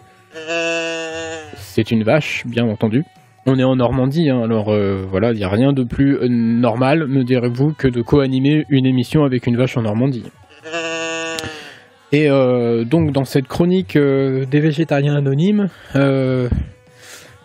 c'est 1.56 1.89
une 1.89 2.04
vache, 2.04 2.43
bien 2.45 2.65
entendu. 2.65 3.04
On 3.47 3.58
est 3.58 3.63
en 3.63 3.76
Normandie, 3.76 4.30
hein, 4.30 4.43
alors 4.43 4.71
voilà, 5.10 5.32
il 5.32 5.38
n'y 5.38 5.43
a 5.43 5.50
rien 5.50 5.74
de 5.74 5.84
plus 5.84 6.19
normal, 6.30 7.08
me 7.08 7.24
direz-vous, 7.24 7.74
que 7.74 7.88
de 7.88 8.04
co-animer 8.04 8.65
une 8.69 8.86
émission 8.86 9.24
avec 9.24 9.47
une 9.47 9.58
vache 9.58 9.76
en 9.78 9.82
Normandie. 9.82 10.26
Et 12.12 12.28
donc 12.28 13.12
dans 13.12 13.26
cette 13.26 13.47
chronique 13.47 13.97
des 13.97 14.60
végétariens 14.60 15.15
anonymes, 15.15 15.69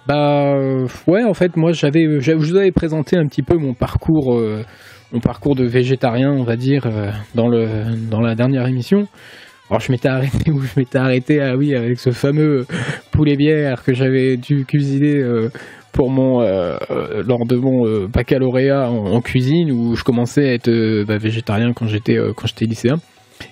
bah 0.07 0.55
euh, 0.55 0.87
ouais, 1.09 1.25
en 1.25 1.35
fait, 1.35 1.57
moi 1.57 1.73
j'avais, 1.73 2.21
je 2.21 2.33
vous 2.33 2.55
avais 2.55 2.71
présenté 2.71 3.17
un 3.17 3.27
petit 3.27 3.43
peu 3.43 3.57
mon 3.57 3.75
parcours, 3.75 4.37
euh, 4.37 4.63
mon 5.13 5.19
parcours 5.19 5.57
de 5.57 5.65
végétarien, 5.65 6.31
on 6.31 6.45
va 6.45 6.57
dire, 6.57 6.87
euh, 6.87 7.11
dans 7.35 7.49
le 7.49 7.67
dans 8.09 8.21
la 8.21 8.37
dernière 8.37 8.67
émission. 8.69 9.09
Alors 9.69 9.81
je 9.81 9.91
m'étais 9.91 10.09
arrêté 10.09 10.51
où 10.53 10.61
je 10.61 10.79
m'étais 10.79 10.99
arrêté, 10.99 11.41
ah 11.41 11.57
oui, 11.57 11.75
avec 11.75 11.99
ce 11.99 12.11
fameux 12.11 12.67
poulet 13.11 13.37
bière 13.37 13.83
que 13.83 13.95
j'avais 13.95 14.37
dû 14.37 14.65
cuisiner 14.65 15.25
pour 15.91 16.11
mon 16.11 16.39
lors 16.41 17.47
de 17.47 17.57
mon 17.57 18.07
baccalauréat 18.07 18.89
en, 18.89 19.21
cuisine 19.21 19.73
où 19.73 19.97
je 19.97 20.05
commençais 20.05 20.51
à 20.51 20.53
être 20.53 21.05
bah, 21.05 21.19
végétarien 21.19 21.73
quand 21.73 21.89
j'étais 21.89 22.17
quand 22.37 22.47
j'étais 22.47 22.67
lycéen. 22.67 23.01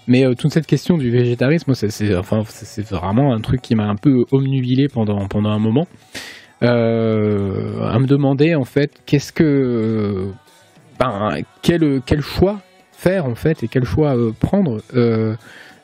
Mais 0.06 0.24
toute 0.36 0.52
cette 0.52 0.66
question 0.66 0.96
du 0.98 1.10
végétarisme, 1.10 1.74
c'est 1.74 2.14
enfin 2.14 2.42
vraiment 2.90 3.34
un 3.34 3.40
truc 3.40 3.60
qui 3.60 3.74
m'a 3.74 3.88
un 3.88 3.96
peu 3.96 4.24
omnubilé 4.30 4.86
pendant 4.86 5.26
pendant 5.26 5.50
un 5.50 5.58
moment. 5.58 5.88
Euh, 6.64 7.86
à 7.86 7.98
me 7.98 8.06
demander 8.06 8.54
en 8.54 8.64
fait 8.64 8.90
qu'est-ce 9.06 9.32
que 9.32 10.28
ben, 10.98 11.38
quel, 11.62 12.00
quel 12.06 12.20
choix 12.22 12.60
faire 12.92 13.26
en 13.26 13.34
fait 13.34 13.62
et 13.62 13.68
quel 13.68 13.84
choix 13.84 14.16
euh, 14.16 14.32
prendre 14.38 14.80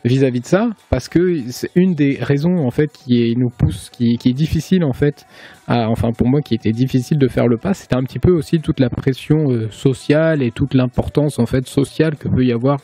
euh, 0.04 0.08
vis-à-vis 0.08 0.40
de 0.40 0.46
ça 0.46 0.68
parce 0.90 1.08
que 1.08 1.40
c'est 1.50 1.70
une 1.74 1.94
des 1.94 2.18
raisons 2.20 2.58
en 2.58 2.70
fait 2.70 2.90
qui 2.92 3.34
nous 3.36 3.50
pousse 3.50 3.90
qui, 3.90 4.18
est 4.24 4.32
difficile 4.32 4.84
en 4.84 4.92
fait 4.92 5.26
enfin 5.68 6.10
pour 6.12 6.28
moi 6.28 6.40
qui 6.40 6.54
était 6.54 6.72
difficile 6.72 7.18
de 7.18 7.28
faire 7.28 7.46
le 7.46 7.56
pas 7.56 7.74
c'était 7.74 7.96
un 7.96 8.02
petit 8.02 8.18
peu 8.18 8.32
aussi 8.32 8.60
toute 8.60 8.80
la 8.80 8.90
pression 8.90 9.50
euh, 9.50 9.68
sociale 9.70 10.42
et 10.42 10.50
toute 10.50 10.74
l'importance 10.74 11.38
en 11.38 11.46
fait 11.46 11.66
sociale 11.66 12.16
que 12.16 12.28
peut 12.28 12.44
y 12.44 12.52
avoir 12.52 12.78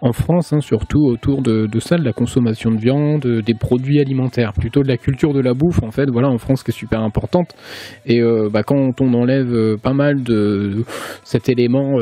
en 0.00 0.12
France 0.12 0.52
hein, 0.52 0.60
surtout 0.60 1.04
autour 1.06 1.42
de, 1.42 1.68
ça 1.80 1.96
de 1.96 2.04
la 2.04 2.12
consommation 2.12 2.70
de 2.70 2.78
viande 2.78 3.26
des 3.26 3.54
produits 3.54 4.00
alimentaires 4.00 4.52
plutôt 4.52 4.82
de 4.82 4.88
la 4.88 4.96
culture 4.96 5.32
de 5.34 5.40
la 5.40 5.54
bouffe 5.54 5.82
en 5.82 5.90
fait. 5.90 6.08
Voilà 6.10 6.28
en 6.28 6.38
France 6.38 6.62
qui 6.62 6.70
est 6.70 6.74
super 6.74 7.00
importante. 7.00 7.54
Et 8.06 8.20
euh, 8.20 8.48
bah, 8.50 8.62
quand 8.62 9.00
on 9.00 9.14
enlève 9.14 9.52
euh, 9.52 9.76
pas 9.76 9.92
mal 9.92 10.22
de 10.22 10.84
cet 11.24 11.48
élément 11.48 11.98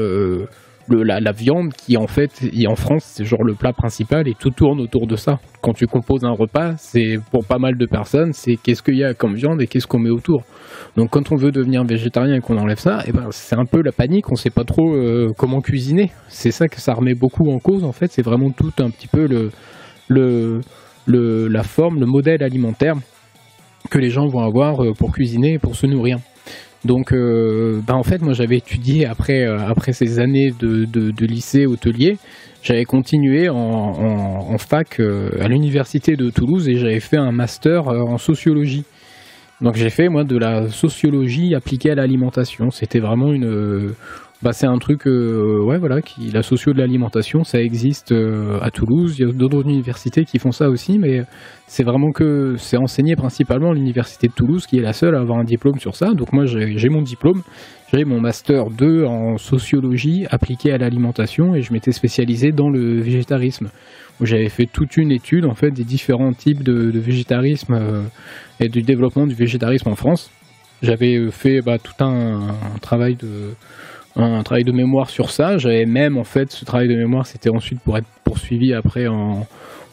la, 0.91 1.33
viande 1.33 1.73
qui 1.73 1.97
en 1.97 2.07
fait 2.07 2.43
en 2.67 2.75
France 2.75 3.05
c'est 3.05 3.25
genre 3.25 3.45
le 3.45 3.55
plat 3.55 3.73
principal 3.73 4.29
et 4.29 4.35
tout 4.35 4.51
tourne 4.51 4.81
autour 4.81 5.07
de 5.07 5.17
ça. 5.17 5.41
Quand 5.61 5.73
tu 5.73 5.87
composes 5.87 6.25
un 6.25 6.31
repas, 6.31 6.75
c'est 6.79 7.19
pour 7.31 7.45
pas 7.45 7.59
mal 7.59 7.77
de 7.77 7.87
personnes, 7.87 8.33
c'est 8.33 8.57
qu'est-ce 8.57 8.83
qu'il 8.83 8.97
y 8.97 9.05
a 9.05 9.15
comme 9.15 9.35
viande 9.35 9.61
et 9.61 9.67
qu'est-ce 9.67 9.87
qu'on 9.87 9.99
met 9.99 10.11
autour. 10.11 10.43
Donc 10.97 11.11
quand 11.11 11.33
on 11.33 11.37
veut 11.37 11.53
devenir 11.53 11.85
végétarien 11.85 12.37
et 12.37 12.41
qu'on 12.41 12.59
enlève 12.59 12.79
ça, 12.79 13.01
et 13.01 13.09
eh 13.09 13.13
ben 13.13 13.29
c'est 13.31 13.57
un 13.57 13.65
peu 13.65 13.83
la 13.83 13.93
panique, 13.93 14.31
on 14.31 14.37
sait 14.37 14.51
pas 14.51 14.65
trop 14.65 14.95
euh, 14.95 15.33
comment 15.37 15.61
cuisiner. 15.61 16.11
C'est 16.29 16.51
ça 16.51 16.69
que 16.69 16.81
ça 16.81 16.95
remet 16.95 17.15
beaucoup 17.15 17.51
en 17.51 17.59
cause 17.59 17.85
en 17.85 17.93
fait, 17.93 18.11
c'est 18.13 18.23
vraiment 18.23 18.51
tout 18.51 18.73
un 18.79 18.91
petit 18.91 19.09
peu 19.09 19.27
le, 19.27 19.51
le, 20.09 20.61
le 21.07 21.49
la 21.49 21.63
forme, 21.63 22.01
le 22.01 22.07
modèle 22.07 22.43
alimentaire 22.43 22.97
que 23.91 23.99
les 23.99 24.11
gens 24.11 24.27
vont 24.27 24.41
avoir 24.41 24.85
euh, 24.85 24.93
pour 24.93 25.13
cuisiner 25.13 25.55
et 25.55 25.59
pour 25.59 25.77
se 25.77 25.87
nourrir. 25.87 26.19
Donc, 26.85 27.13
euh, 27.13 27.81
bah, 27.87 27.95
en 27.95 28.03
fait, 28.03 28.23
moi 28.23 28.35
j'avais 28.35 28.57
étudié 28.57 29.07
après, 29.07 29.45
euh, 29.45 29.59
après 29.59 29.93
ces 29.93 30.21
années 30.21 30.53
de, 30.59 30.85
de, 30.85 31.27
lycée 31.27 31.67
hôtelier, 31.67 32.19
j'avais 32.63 32.85
continué 32.85 33.49
en, 33.49 33.57
en, 33.57 34.59
fac 34.59 35.01
euh, 35.01 35.31
à 35.41 35.49
l'université 35.49 36.17
de 36.17 36.31
Toulouse 36.31 36.69
et 36.69 36.77
j'avais 36.77 37.01
fait 37.01 37.17
un 37.17 37.33
master 37.33 37.89
en 37.89 38.19
sociologie. 38.19 38.85
Donc 39.61 39.75
j'ai 39.75 39.91
fait 39.91 40.09
moi 40.09 40.23
de 40.23 40.37
la 40.37 40.69
sociologie 40.69 41.57
appliquée 41.57 41.91
à 41.91 41.97
l'alimentation. 41.97 42.71
C'était 42.71 43.01
vraiment 43.01 43.33
une 43.33 43.93
bah, 44.41 44.53
c'est 44.53 44.67
un 44.67 44.79
truc, 44.79 45.07
euh, 45.09 45.61
ouais, 45.65 45.79
voilà, 45.79 46.01
qui, 46.01 46.31
la 46.31 46.43
socio 46.43 46.73
de 46.73 46.79
l'alimentation, 46.79 47.43
ça 47.43 47.61
existe 47.61 48.13
euh, 48.13 48.61
à 48.61 48.71
Toulouse. 48.71 49.17
Il 49.19 49.27
y 49.27 49.29
a 49.29 49.33
d'autres 49.33 49.67
universités 49.69 50.25
qui 50.25 50.39
font 50.39 50.53
ça 50.53 50.69
aussi, 50.69 50.99
mais 51.01 51.25
c'est 51.67 51.83
vraiment 51.83 52.13
que 52.13 52.55
c'est 52.57 52.77
enseigné 52.77 53.17
principalement 53.17 53.73
à 53.73 53.75
l'université 53.75 54.29
de 54.29 54.33
Toulouse, 54.33 54.67
qui 54.67 54.79
est 54.79 54.83
la 54.83 54.93
seule 54.93 55.17
à 55.17 55.21
avoir 55.21 55.39
un 55.39 55.45
diplôme 55.45 55.81
sur 55.81 55.97
ça. 55.97 56.15
Donc 56.15 56.33
moi, 56.33 56.45
j'ai 56.47 56.89
mon 56.89 57.03
diplôme, 57.03 57.43
j'ai 57.93 58.05
mon 58.05 58.21
master 58.21 58.71
2 58.71 59.05
en 59.07 59.39
sociologie 59.39 60.27
appliquée 60.31 60.71
à 60.71 60.79
l'alimentation, 60.79 61.57
et 61.57 61.63
je 61.63 61.73
m'étais 61.73 61.93
spécialisé 61.93 62.53
dans 62.53 62.71
le 62.71 63.01
végétarisme, 63.01 63.71
j'avais 64.21 64.49
fait 64.49 64.67
toute 64.67 64.97
une 64.97 65.13
étude 65.13 65.45
en 65.45 65.55
fait 65.55 65.71
des 65.71 65.85
différents 65.85 66.33
types 66.33 66.63
de, 66.63 66.97
végétarisme 66.99 67.75
euh, 67.75 68.03
et 68.61 68.69
du 68.69 68.83
développement 68.83 69.27
du 69.27 69.35
végétarisme 69.35 69.89
en 69.89 69.95
France. 69.95 70.31
J'avais 70.83 71.31
fait 71.31 71.61
bah, 71.61 71.79
tout 71.79 72.05
un 72.05 72.55
travail 72.81 73.17
de 73.17 73.55
un 74.19 74.43
travail 74.43 74.65
de 74.65 74.73
mémoire 74.73 75.11
sur 75.11 75.31
ça. 75.31 75.59
J'avais 75.59 75.87
même, 75.87 76.19
en 76.19 76.25
fait, 76.25 76.51
ce 76.51 76.65
travail 76.65 76.89
de 76.89 76.97
mémoire, 76.97 77.27
c'était 77.27 77.51
ensuite 77.51 77.81
pour 77.81 77.97
être 77.97 78.07
poursuivi 78.25 78.75
après 78.75 79.07
en, 79.07 79.47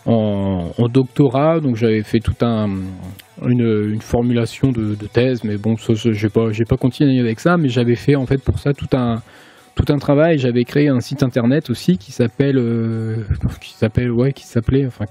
en, 0.06 0.88
doctorat. 0.90 1.60
Donc 1.60 1.76
j'avais 1.76 2.04
fait 2.04 2.20
tout 2.20 2.36
un, 2.46 2.70
une, 3.46 4.02
formulation 4.02 4.72
de, 4.72 4.96
thèse, 5.12 5.44
mais 5.44 5.58
bon, 5.58 5.76
je 5.78 6.10
n'ai 6.10 6.30
pas, 6.30 6.50
pas 6.68 6.78
continué 6.78 7.20
avec 7.20 7.40
ça, 7.40 7.58
mais 7.58 7.70
j'avais 7.70 7.96
fait 7.96 8.16
en 8.16 8.26
fait 8.26 8.42
pour 8.44 8.60
ça 8.60 8.74
tout 8.74 8.90
un, 8.96 9.22
tout 9.76 9.86
un 9.90 9.98
travail. 9.98 10.38
J'avais 10.38 10.64
créé 10.64 10.88
un 10.88 11.00
site 11.00 11.24
internet 11.24 11.70
aussi 11.70 11.98
qui 11.98 12.12
s'appelle, 12.12 12.58
euh, 12.58 13.24
qui 13.62 13.74
s'appelle, 13.74 14.12
ouais, 14.12 14.34
qui 14.34 14.46
s'appelait, 14.46 14.86
enfin, 14.86 15.06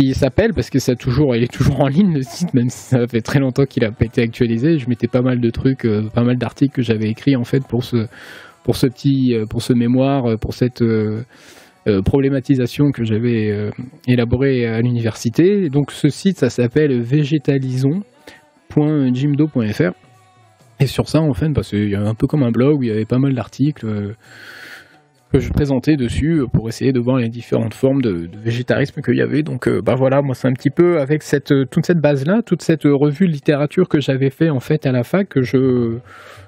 qui 0.00 0.14
s'appelle 0.14 0.54
parce 0.54 0.70
que 0.70 0.78
ça 0.78 0.94
toujours, 0.94 1.36
il 1.36 1.42
est 1.42 1.52
toujours 1.52 1.80
en 1.80 1.88
ligne 1.88 2.14
le 2.14 2.22
site, 2.22 2.54
même 2.54 2.70
si 2.70 2.78
ça 2.78 3.06
fait 3.06 3.20
très 3.20 3.38
longtemps 3.38 3.66
qu'il 3.66 3.84
a 3.84 3.90
pas 3.90 4.06
été 4.06 4.22
actualisé. 4.22 4.78
Je 4.78 4.88
mettais 4.88 5.08
pas 5.08 5.20
mal 5.20 5.40
de 5.40 5.50
trucs, 5.50 5.84
euh, 5.84 6.08
pas 6.08 6.22
mal 6.22 6.38
d'articles 6.38 6.74
que 6.74 6.80
j'avais 6.82 7.10
écrits 7.10 7.36
en 7.36 7.44
fait 7.44 7.62
pour 7.66 7.84
ce, 7.84 8.06
pour 8.64 8.76
ce 8.76 8.86
petit, 8.86 9.34
euh, 9.34 9.44
pour 9.44 9.60
ce 9.62 9.74
mémoire, 9.74 10.24
euh, 10.26 10.36
pour 10.36 10.54
cette 10.54 10.82
problématisation 12.04 12.92
que 12.92 13.04
j'avais 13.04 13.70
élaborée 14.06 14.66
à 14.66 14.80
l'université. 14.80 15.70
Donc 15.70 15.90
ce 15.90 16.08
site, 16.08 16.38
ça 16.38 16.48
s'appelle 16.48 17.00
végétalisons.jimdo.fr. 17.00 19.92
Et 20.78 20.86
sur 20.86 21.08
ça, 21.08 21.20
en 21.20 21.34
fait, 21.34 21.50
y 21.72 21.96
a 21.96 22.02
un 22.02 22.14
peu 22.14 22.28
comme 22.28 22.44
un 22.44 22.52
blog 22.52 22.78
où 22.78 22.84
il 22.84 22.90
y 22.90 22.92
avait 22.92 23.06
pas 23.06 23.18
mal 23.18 23.34
d'articles 23.34 24.14
que 25.32 25.38
je 25.38 25.50
présentais 25.50 25.96
dessus 25.96 26.42
pour 26.52 26.68
essayer 26.68 26.92
de 26.92 26.98
voir 26.98 27.18
les 27.18 27.28
différentes 27.28 27.74
formes 27.74 28.02
de, 28.02 28.28
végétarisme 28.42 29.00
qu'il 29.00 29.14
y 29.16 29.22
avait. 29.22 29.44
Donc 29.44 29.68
euh, 29.68 29.80
bah 29.80 29.94
voilà, 29.94 30.22
moi 30.22 30.34
c'est 30.34 30.48
un 30.48 30.52
petit 30.52 30.70
peu 30.70 30.98
avec 31.00 31.22
cette, 31.22 31.54
toute 31.70 31.86
cette 31.86 32.00
base-là, 32.00 32.42
toute 32.44 32.62
cette 32.62 32.82
revue 32.84 33.28
de 33.28 33.32
littérature 33.32 33.88
que 33.88 34.00
j'avais 34.00 34.30
fait 34.30 34.50
en 34.50 34.58
fait 34.60 34.86
à 34.86 34.92
la 34.92 35.04
fac 35.04 35.28
que 35.28 35.42
je, 35.42 35.98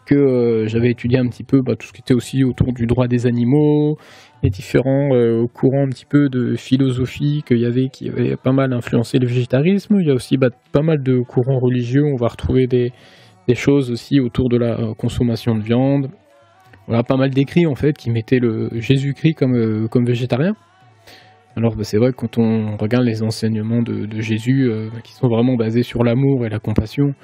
que 0.06 0.14
euh, 0.14 0.66
j'avais 0.66 0.90
étudié 0.90 1.18
un 1.18 1.26
petit 1.28 1.44
peu 1.44 1.62
bah, 1.62 1.74
tout 1.76 1.86
ce 1.86 1.92
qui 1.92 2.00
était 2.00 2.14
aussi 2.14 2.44
autour 2.44 2.72
du 2.72 2.86
droit 2.86 3.06
des 3.06 3.26
animaux, 3.26 3.96
les 4.42 4.50
différents 4.50 5.14
euh, 5.14 5.46
courants 5.52 5.84
un 5.86 5.88
petit 5.88 6.06
peu 6.06 6.28
de 6.28 6.54
philosophie 6.56 7.42
qu'il 7.46 7.58
y 7.58 7.66
avait 7.66 7.88
qui 7.88 8.08
avaient 8.08 8.36
pas 8.36 8.52
mal 8.52 8.72
influencé 8.72 9.18
le 9.18 9.26
végétarisme. 9.26 9.96
Il 10.00 10.06
y 10.06 10.10
a 10.10 10.14
aussi 10.14 10.36
bah, 10.36 10.48
pas 10.72 10.82
mal 10.82 11.02
de 11.02 11.20
courants 11.20 11.58
religieux, 11.58 12.04
on 12.04 12.16
va 12.16 12.28
retrouver 12.28 12.66
des, 12.66 12.92
des 13.48 13.54
choses 13.54 13.90
aussi 13.90 14.20
autour 14.20 14.48
de 14.48 14.58
la 14.58 14.78
euh, 14.78 14.94
consommation 14.94 15.54
de 15.54 15.62
viande. 15.62 16.10
Voilà, 16.86 17.04
pas 17.04 17.16
mal 17.16 17.30
d'écrits 17.30 17.66
en 17.66 17.74
fait 17.74 17.96
qui 17.96 18.10
mettaient 18.10 18.40
le 18.40 18.68
Jésus-Christ 18.72 19.34
comme, 19.34 19.88
comme 19.88 20.04
végétarien. 20.04 20.54
Alors 21.56 21.74
bah, 21.74 21.84
c'est 21.84 21.98
vrai 21.98 22.12
que 22.12 22.16
quand 22.16 22.38
on 22.38 22.76
regarde 22.76 23.04
les 23.04 23.22
enseignements 23.22 23.82
de, 23.82 24.20
Jésus, 24.20 24.70
euh, 24.70 24.88
qui 25.02 25.12
sont 25.12 25.28
vraiment 25.28 25.56
basés 25.56 25.82
sur 25.82 26.04
l'amour 26.04 26.46
et 26.46 26.48
la 26.48 26.60
compassion, 26.60 27.14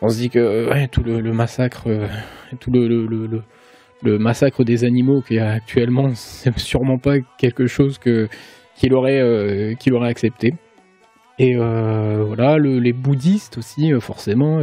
on 0.00 0.08
se 0.08 0.18
dit 0.18 0.30
que 0.30 0.38
euh, 0.38 0.86
tout 0.90 1.02
le, 1.02 1.32
massacre, 1.32 1.88
euh, 1.88 2.08
des 4.64 4.84
animaux 4.84 5.20
qu'il 5.20 5.36
y 5.36 5.40
a 5.40 5.50
actuellement, 5.50 6.10
c'est 6.14 6.58
sûrement 6.58 6.98
pas 6.98 7.16
quelque 7.38 7.66
chose 7.66 7.98
que 7.98 8.28
qu'il 8.76 8.92
aurait, 8.92 9.20
accepté. 10.02 10.54
Et 11.38 11.56
voilà, 11.56 12.58
les 12.58 12.92
bouddhistes 12.92 13.58
aussi, 13.58 13.90
forcément, 14.00 14.58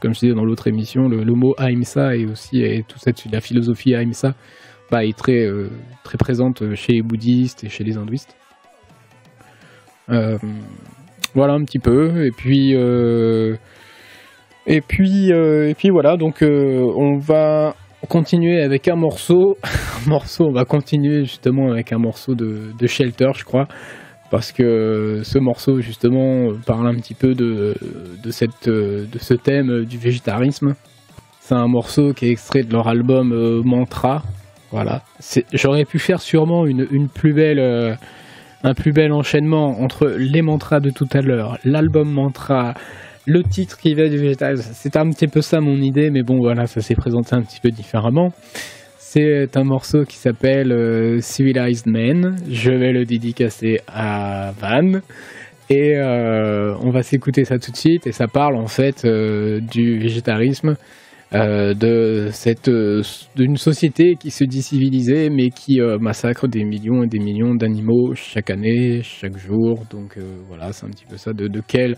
comme 0.00 0.14
je 0.14 0.20
disais 0.20 0.34
dans 0.34 0.44
l'autre 0.44 0.66
émission, 0.66 1.08
le, 1.08 1.34
mot 1.34 1.54
Ahimsa 1.58 2.16
et 2.16 2.26
aussi 2.26 2.64
toute 2.88 3.32
la 3.32 3.40
philosophie 3.40 3.94
Ahimsa 3.94 4.34
bah, 4.90 5.04
est 5.04 5.16
très, 5.16 5.46
très 6.02 6.18
présente 6.18 6.74
chez 6.74 6.94
les 6.94 7.02
bouddhistes 7.02 7.62
et 7.62 7.68
chez 7.68 7.84
les 7.84 7.96
hindouistes. 7.96 8.36
Euh, 10.10 10.38
voilà 11.34 11.54
un 11.54 11.64
petit 11.64 11.78
peu. 11.78 12.24
Et 12.24 12.30
puis, 12.30 12.74
euh, 12.74 13.56
et 14.66 14.80
puis, 14.80 15.32
euh, 15.32 15.68
et 15.68 15.74
puis 15.74 15.90
voilà. 15.90 16.16
Donc, 16.16 16.42
on 16.42 17.18
va 17.18 17.74
continuer 18.08 18.60
avec 18.60 18.88
un 18.88 18.96
morceau. 18.96 19.56
un 19.64 20.08
morceau. 20.08 20.46
On 20.46 20.52
va 20.52 20.64
continuer 20.64 21.24
justement 21.24 21.70
avec 21.70 21.92
un 21.92 21.98
morceau 21.98 22.34
de, 22.34 22.72
de 22.78 22.86
Shelter, 22.86 23.30
je 23.36 23.44
crois 23.44 23.68
parce 24.30 24.50
que 24.50 25.20
ce 25.24 25.38
morceau 25.38 25.82
justement 25.82 26.54
parle 26.64 26.88
un 26.88 26.94
petit 26.94 27.12
peu 27.12 27.34
de, 27.34 27.74
de, 28.24 28.30
cette, 28.30 28.66
de 28.66 29.18
ce 29.18 29.34
thème 29.34 29.84
du 29.84 29.98
végétarisme. 29.98 30.72
C'est 31.40 31.54
un 31.54 31.68
morceau 31.68 32.14
qui 32.14 32.28
est 32.28 32.30
extrait 32.30 32.62
de 32.62 32.72
leur 32.72 32.88
album 32.88 33.62
Mantra. 33.62 34.22
Voilà. 34.70 35.02
J'aurais 35.52 35.84
pu 35.84 35.98
faire 35.98 36.22
sûrement 36.22 36.64
une, 36.64 36.86
une 36.90 37.10
plus 37.10 37.34
belle 37.34 37.98
un 38.62 38.74
plus 38.74 38.92
bel 38.92 39.12
enchaînement 39.12 39.80
entre 39.80 40.14
les 40.18 40.42
mantras 40.42 40.80
de 40.80 40.90
tout 40.90 41.08
à 41.12 41.20
l'heure, 41.20 41.58
l'album 41.64 42.10
mantra, 42.10 42.74
le 43.26 43.42
titre 43.42 43.78
qui 43.78 43.94
va 43.94 44.08
du 44.08 44.16
végétal. 44.16 44.58
C'est 44.58 44.96
un 44.96 45.08
petit 45.10 45.26
peu 45.26 45.40
ça 45.40 45.60
mon 45.60 45.76
idée, 45.76 46.10
mais 46.10 46.22
bon 46.22 46.38
voilà, 46.38 46.66
ça 46.66 46.80
s'est 46.80 46.94
présenté 46.94 47.34
un 47.34 47.42
petit 47.42 47.60
peu 47.60 47.70
différemment. 47.70 48.30
C'est 49.14 49.58
un 49.58 49.64
morceau 49.64 50.04
qui 50.04 50.16
s'appelle 50.16 50.72
euh, 50.72 51.20
Civilized 51.20 51.86
Man. 51.86 52.36
Je 52.48 52.70
vais 52.70 52.92
le 52.92 53.04
dédicacer 53.04 53.80
à 53.86 54.52
Van. 54.58 55.00
Et 55.68 55.98
euh, 55.98 56.74
on 56.80 56.90
va 56.90 57.02
s'écouter 57.02 57.44
ça 57.44 57.58
tout 57.58 57.70
de 57.70 57.76
suite. 57.76 58.06
Et 58.06 58.12
ça 58.12 58.26
parle 58.26 58.56
en 58.56 58.68
fait 58.68 59.04
euh, 59.04 59.60
du 59.60 59.98
végétarisme 59.98 60.76
euh, 61.34 61.74
euh, 62.68 63.02
d'une 63.36 63.56
société 63.56 64.16
qui 64.16 64.30
se 64.30 64.44
dit 64.44 64.62
civilisée 64.62 65.30
mais 65.30 65.48
qui 65.48 65.80
euh, 65.80 65.98
massacre 65.98 66.46
des 66.46 66.64
millions 66.64 67.02
et 67.02 67.06
des 67.06 67.18
millions 67.18 67.54
d'animaux 67.54 68.14
chaque 68.14 68.50
année, 68.50 69.02
chaque 69.02 69.36
jour. 69.38 69.84
Donc 69.90 70.18
voilà, 70.48 70.72
c'est 70.72 70.86
un 70.86 70.90
petit 70.90 71.06
peu 71.06 71.16
ça. 71.16 71.32
De, 71.32 71.48
de 71.48 71.62
quelle, 71.66 71.96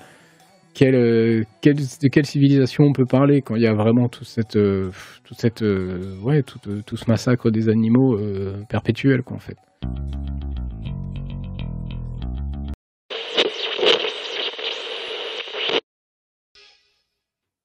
quelle, 0.73 1.45
quelle, 1.61 1.77
quelle 2.13 2.27
civilisation 2.27 2.85
on 2.85 2.93
peut 2.93 3.07
parler 3.07 3.43
quand 3.43 3.57
il 3.57 3.63
y 3.63 3.67
a 3.67 3.75
vraiment 3.75 4.09
toute 4.09 4.27
cette, 4.27 4.59
toute 5.25 5.39
cette, 5.39 5.63
ouais, 5.63 6.43
tout, 6.43 6.59
tout, 6.87 6.97
ce 6.97 7.05
massacre 7.09 7.51
des 7.51 7.69
animaux 7.69 8.17
perpétuel 8.69 9.23
quoi 9.23 9.39
fait. 9.39 9.57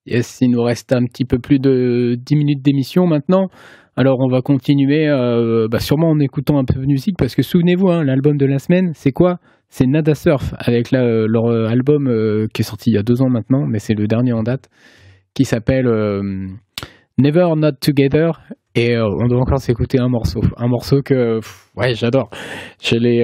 Yes, 0.10 0.40
il 0.42 0.50
nous 0.50 0.64
reste 0.64 0.92
un 0.92 1.06
petit 1.06 1.24
peu 1.24 1.38
plus 1.38 1.60
de 1.60 2.16
10 2.18 2.36
minutes 2.36 2.66
d'émission 2.66 3.06
maintenant. 3.06 3.50
Alors 3.96 4.18
on 4.22 4.28
va 4.28 4.42
continuer 4.42 5.08
euh, 5.08 5.68
bah, 5.70 5.78
sûrement 5.78 6.10
en 6.10 6.20
écoutant 6.20 6.58
un 6.58 6.64
peu 6.66 6.80
de 6.80 6.86
musique 6.88 7.16
parce 7.16 7.36
que 7.36 7.44
souvenez-vous, 7.44 7.90
hein, 7.90 8.04
l'album 8.04 8.36
de 8.36 8.48
la 8.48 8.58
semaine, 8.58 8.92
c'est 8.96 9.12
quoi? 9.12 9.38
C'est 9.70 9.86
Nada 9.86 10.16
Surf 10.16 10.56
avec 10.58 10.90
leur 10.90 11.46
euh, 11.46 11.68
album 11.68 12.08
euh, 12.08 12.48
qui 12.52 12.64
est 12.64 12.66
sorti 12.66 12.90
il 12.90 12.96
y 12.96 12.98
a 12.98 13.04
deux 13.04 13.22
ans 13.22 13.30
maintenant, 13.30 13.68
mais 13.68 13.78
c'est 13.78 13.94
le 13.94 14.08
dernier 14.08 14.34
en 14.34 14.42
date, 14.42 14.70
qui 15.36 15.46
s'appelle 15.46 15.86
Never 17.20 17.50
Not 17.56 17.74
Together. 17.80 18.42
Et 18.74 18.98
on 18.98 19.28
doit 19.28 19.42
encore 19.42 19.60
s'écouter 19.60 20.00
un 20.00 20.08
morceau, 20.08 20.42
un 20.58 20.68
morceau 20.68 21.02
que 21.04 21.40
ouais 21.76 21.94
j'adore. 21.94 22.30
Je 22.82 22.96
l'ai, 22.96 23.20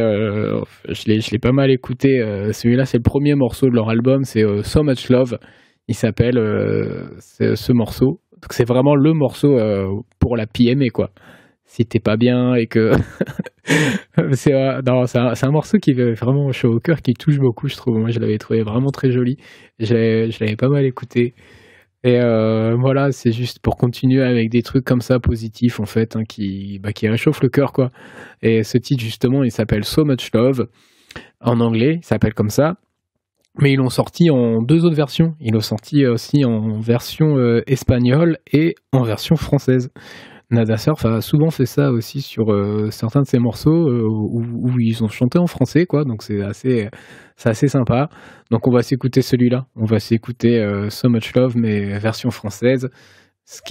je 0.90 0.94
je 0.94 1.32
l'ai 1.32 1.40
pas 1.40 1.52
mal 1.52 1.72
écouté. 1.72 2.20
Celui-là 2.52 2.86
c'est 2.86 2.98
le 2.98 3.04
premier 3.04 3.34
morceau 3.34 3.70
de 3.70 3.76
leur 3.76 3.90
album, 3.90 4.24
c'est 4.24 4.44
So 4.64 4.84
Much 4.84 5.10
Love 5.10 5.40
il 5.88 5.96
s'appelle 5.96 6.38
euh, 6.38 7.08
ce 7.20 7.72
morceau. 7.72 8.20
Donc 8.34 8.52
c'est 8.52 8.68
vraiment 8.68 8.96
le 8.96 9.14
morceau 9.14 9.58
euh, 9.58 9.88
pour 10.20 10.36
la 10.38 10.48
PME 10.48 10.90
quoi. 10.90 11.12
Si 11.66 11.86
t'es 11.86 12.00
pas 12.00 12.16
bien 12.16 12.54
et 12.56 12.68
que 12.68 12.92
c'est 14.34 14.54
euh, 14.54 14.82
un, 14.86 15.34
un, 15.42 15.52
morceau 15.52 15.78
qui 15.80 15.92
est 15.92 16.14
vraiment 16.14 16.52
chaud 16.52 16.76
au 16.76 16.80
cœur, 16.80 17.02
qui 17.02 17.14
touche 17.14 17.40
beaucoup, 17.40 17.68
je 17.68 17.76
trouve. 17.76 17.98
Moi, 17.98 18.10
je 18.10 18.20
l'avais 18.20 18.38
trouvé 18.38 18.62
vraiment 18.62 18.92
très 18.92 19.12
joli. 19.12 19.38
Je 19.80 20.40
l'avais 20.40 20.56
pas 20.56 20.70
mal 20.70 20.86
écouté. 20.86 21.34
Et 22.04 22.20
voilà, 22.20 23.12
c'est 23.12 23.32
juste 23.32 23.58
pour 23.64 23.78
continuer 23.78 24.22
avec 24.22 24.52
des 24.52 24.62
trucs 24.62 24.86
comme 24.86 25.02
ça 25.02 25.20
positifs 25.20 25.80
en 25.80 25.86
fait, 25.86 26.16
hein, 26.16 26.24
qui, 26.24 26.78
bah, 26.78 26.92
réchauffent 27.02 27.42
le 27.42 27.50
cœur 27.50 27.74
quoi. 27.74 27.90
Et 28.44 28.62
ce 28.62 28.78
titre 28.78 29.04
justement, 29.04 29.44
il 29.44 29.50
s'appelle 29.50 29.84
So 29.84 30.06
Much 30.06 30.30
Love 30.32 30.68
en 31.42 31.60
anglais, 31.62 31.96
il 31.98 32.06
s'appelle 32.06 32.36
comme 32.36 32.50
ça. 32.50 32.76
Mais 33.60 33.72
ils 33.72 33.78
l'ont 33.78 33.90
sorti 33.90 34.30
en 34.30 34.62
deux 34.62 34.86
autres 34.86 34.96
versions. 34.96 35.36
Ils 35.40 35.54
l'ont 35.54 35.62
sorti 35.62 36.06
aussi 36.06 36.44
en 36.44 36.80
version 36.80 37.38
espagnole 37.68 38.38
et 38.52 38.76
en 38.92 39.04
version 39.04 39.36
française. 39.36 39.92
Nada 40.52 40.78
Surf 40.78 41.04
a 41.06 41.22
souvent 41.22 41.50
fait 41.50 41.66
ça 41.66 41.92
aussi 41.92 42.22
sur 42.22 42.48
certains 42.92 43.22
de 43.22 43.28
ses 43.28 43.40
morceaux 43.40 43.90
où, 43.90 44.44
où, 44.44 44.80
ils 44.80 45.04
ont 45.04 45.08
chanté 45.08 45.40
en 45.40 45.48
français, 45.48 45.86
quoi. 45.86 46.04
Donc 46.04 46.22
c'est 46.22 46.42
assez, 46.42 46.90
c'est 47.36 47.50
assez 47.50 47.68
sympa. 47.68 48.10
Donc 48.52 48.68
on 48.68 48.72
va 48.72 48.84
s'écouter 48.84 49.22
celui-là. 49.22 49.66
On 49.76 49.86
va 49.86 50.00
s'écouter 50.00 50.64
So 50.90 51.10
Much 51.10 51.34
Love, 51.34 51.56
mais 51.58 51.98
version 51.98 52.30
française. 52.32 52.90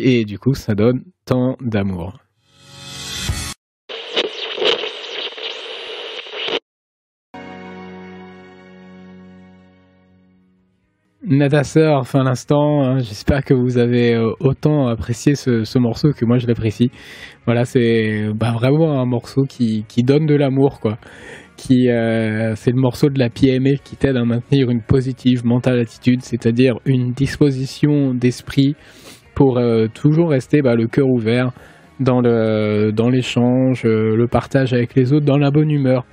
Et 0.00 0.24
du 0.24 0.38
coup, 0.38 0.54
ça 0.54 0.74
donne 0.74 1.04
tant 1.26 1.56
d'amour. 1.60 2.23
Nada 11.26 11.64
Surf 11.64 12.14
à 12.14 12.22
l'instant, 12.22 12.82
hein, 12.82 12.98
j'espère 12.98 13.44
que 13.44 13.54
vous 13.54 13.78
avez 13.78 14.14
euh, 14.14 14.32
autant 14.40 14.88
apprécié 14.88 15.34
ce, 15.36 15.78
morceau 15.78 16.12
que 16.12 16.26
moi 16.26 16.36
je 16.36 16.46
l'apprécie. 16.46 16.90
Voilà, 17.46 17.64
c'est 17.64 18.28
bah, 18.34 18.52
vraiment 18.52 19.00
un 19.00 19.06
morceau 19.06 19.44
qui, 19.44 19.86
donne 19.98 20.26
de 20.26 20.34
l'amour, 20.34 20.80
quoi. 20.80 20.98
Qui, 21.56 21.88
euh, 21.88 22.54
c'est 22.56 22.72
le 22.72 22.80
morceau 22.80 23.08
de 23.08 23.18
la 23.18 23.30
PME 23.30 23.76
qui 23.82 23.96
t'aide 23.96 24.18
à 24.18 24.24
maintenir 24.26 24.68
une 24.68 24.82
positive 24.82 25.46
mentale 25.46 25.78
attitude, 25.78 26.20
c'est-à-dire 26.20 26.74
une 26.84 27.12
disposition 27.12 28.12
d'esprit 28.12 28.76
pour 29.34 29.56
euh, 29.56 29.86
toujours 29.86 30.28
rester 30.28 30.60
bah, 30.60 30.74
le 30.74 30.88
cœur 30.88 31.08
ouvert 31.08 31.52
dans 32.00 32.20
l'échange, 33.08 33.84
le 33.84 34.26
partage 34.26 34.74
avec 34.74 34.94
les 34.94 35.14
autres, 35.14 35.24
dans 35.24 35.38
la 35.38 35.50
bonne 35.50 35.70
humeur 35.70 36.04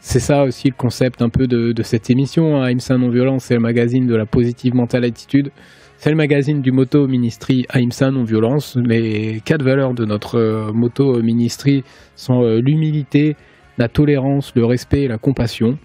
c'est 0.00 0.18
ça 0.18 0.44
aussi 0.44 0.68
le 0.68 0.74
concept 0.74 1.20
un 1.20 1.28
peu 1.28 1.46
de, 1.46 1.82
cette 1.82 2.10
émission. 2.10 2.56
Hein. 2.56 2.64
Aïmsa 2.64 2.96
Non-Violence, 2.96 3.44
c'est 3.44 3.54
le 3.54 3.60
magazine 3.60 4.06
de 4.06 4.16
la 4.16 4.26
positive 4.26 4.74
mentale 4.74 5.04
attitude. 5.04 5.50
C'est 5.98 6.08
le 6.08 6.16
magazine 6.16 6.62
du 6.62 6.72
Moto 6.72 7.06
Ministry 7.06 7.66
Aïmsa 7.68 8.10
Non-Violence. 8.10 8.76
Les 8.82 9.42
quatre 9.44 9.62
valeurs 9.62 9.92
de 9.92 10.06
notre 10.06 10.38
euh, 10.38 10.72
Moto 10.72 11.22
Ministry 11.22 11.84
sont 12.16 12.42
euh, 12.42 12.60
l'humilité, 12.60 13.36
la 13.76 13.88
tolérance, 13.88 14.52
le 14.56 14.64
respect 14.64 15.02
et 15.02 15.08
la 15.08 15.18
compassion. 15.18 15.78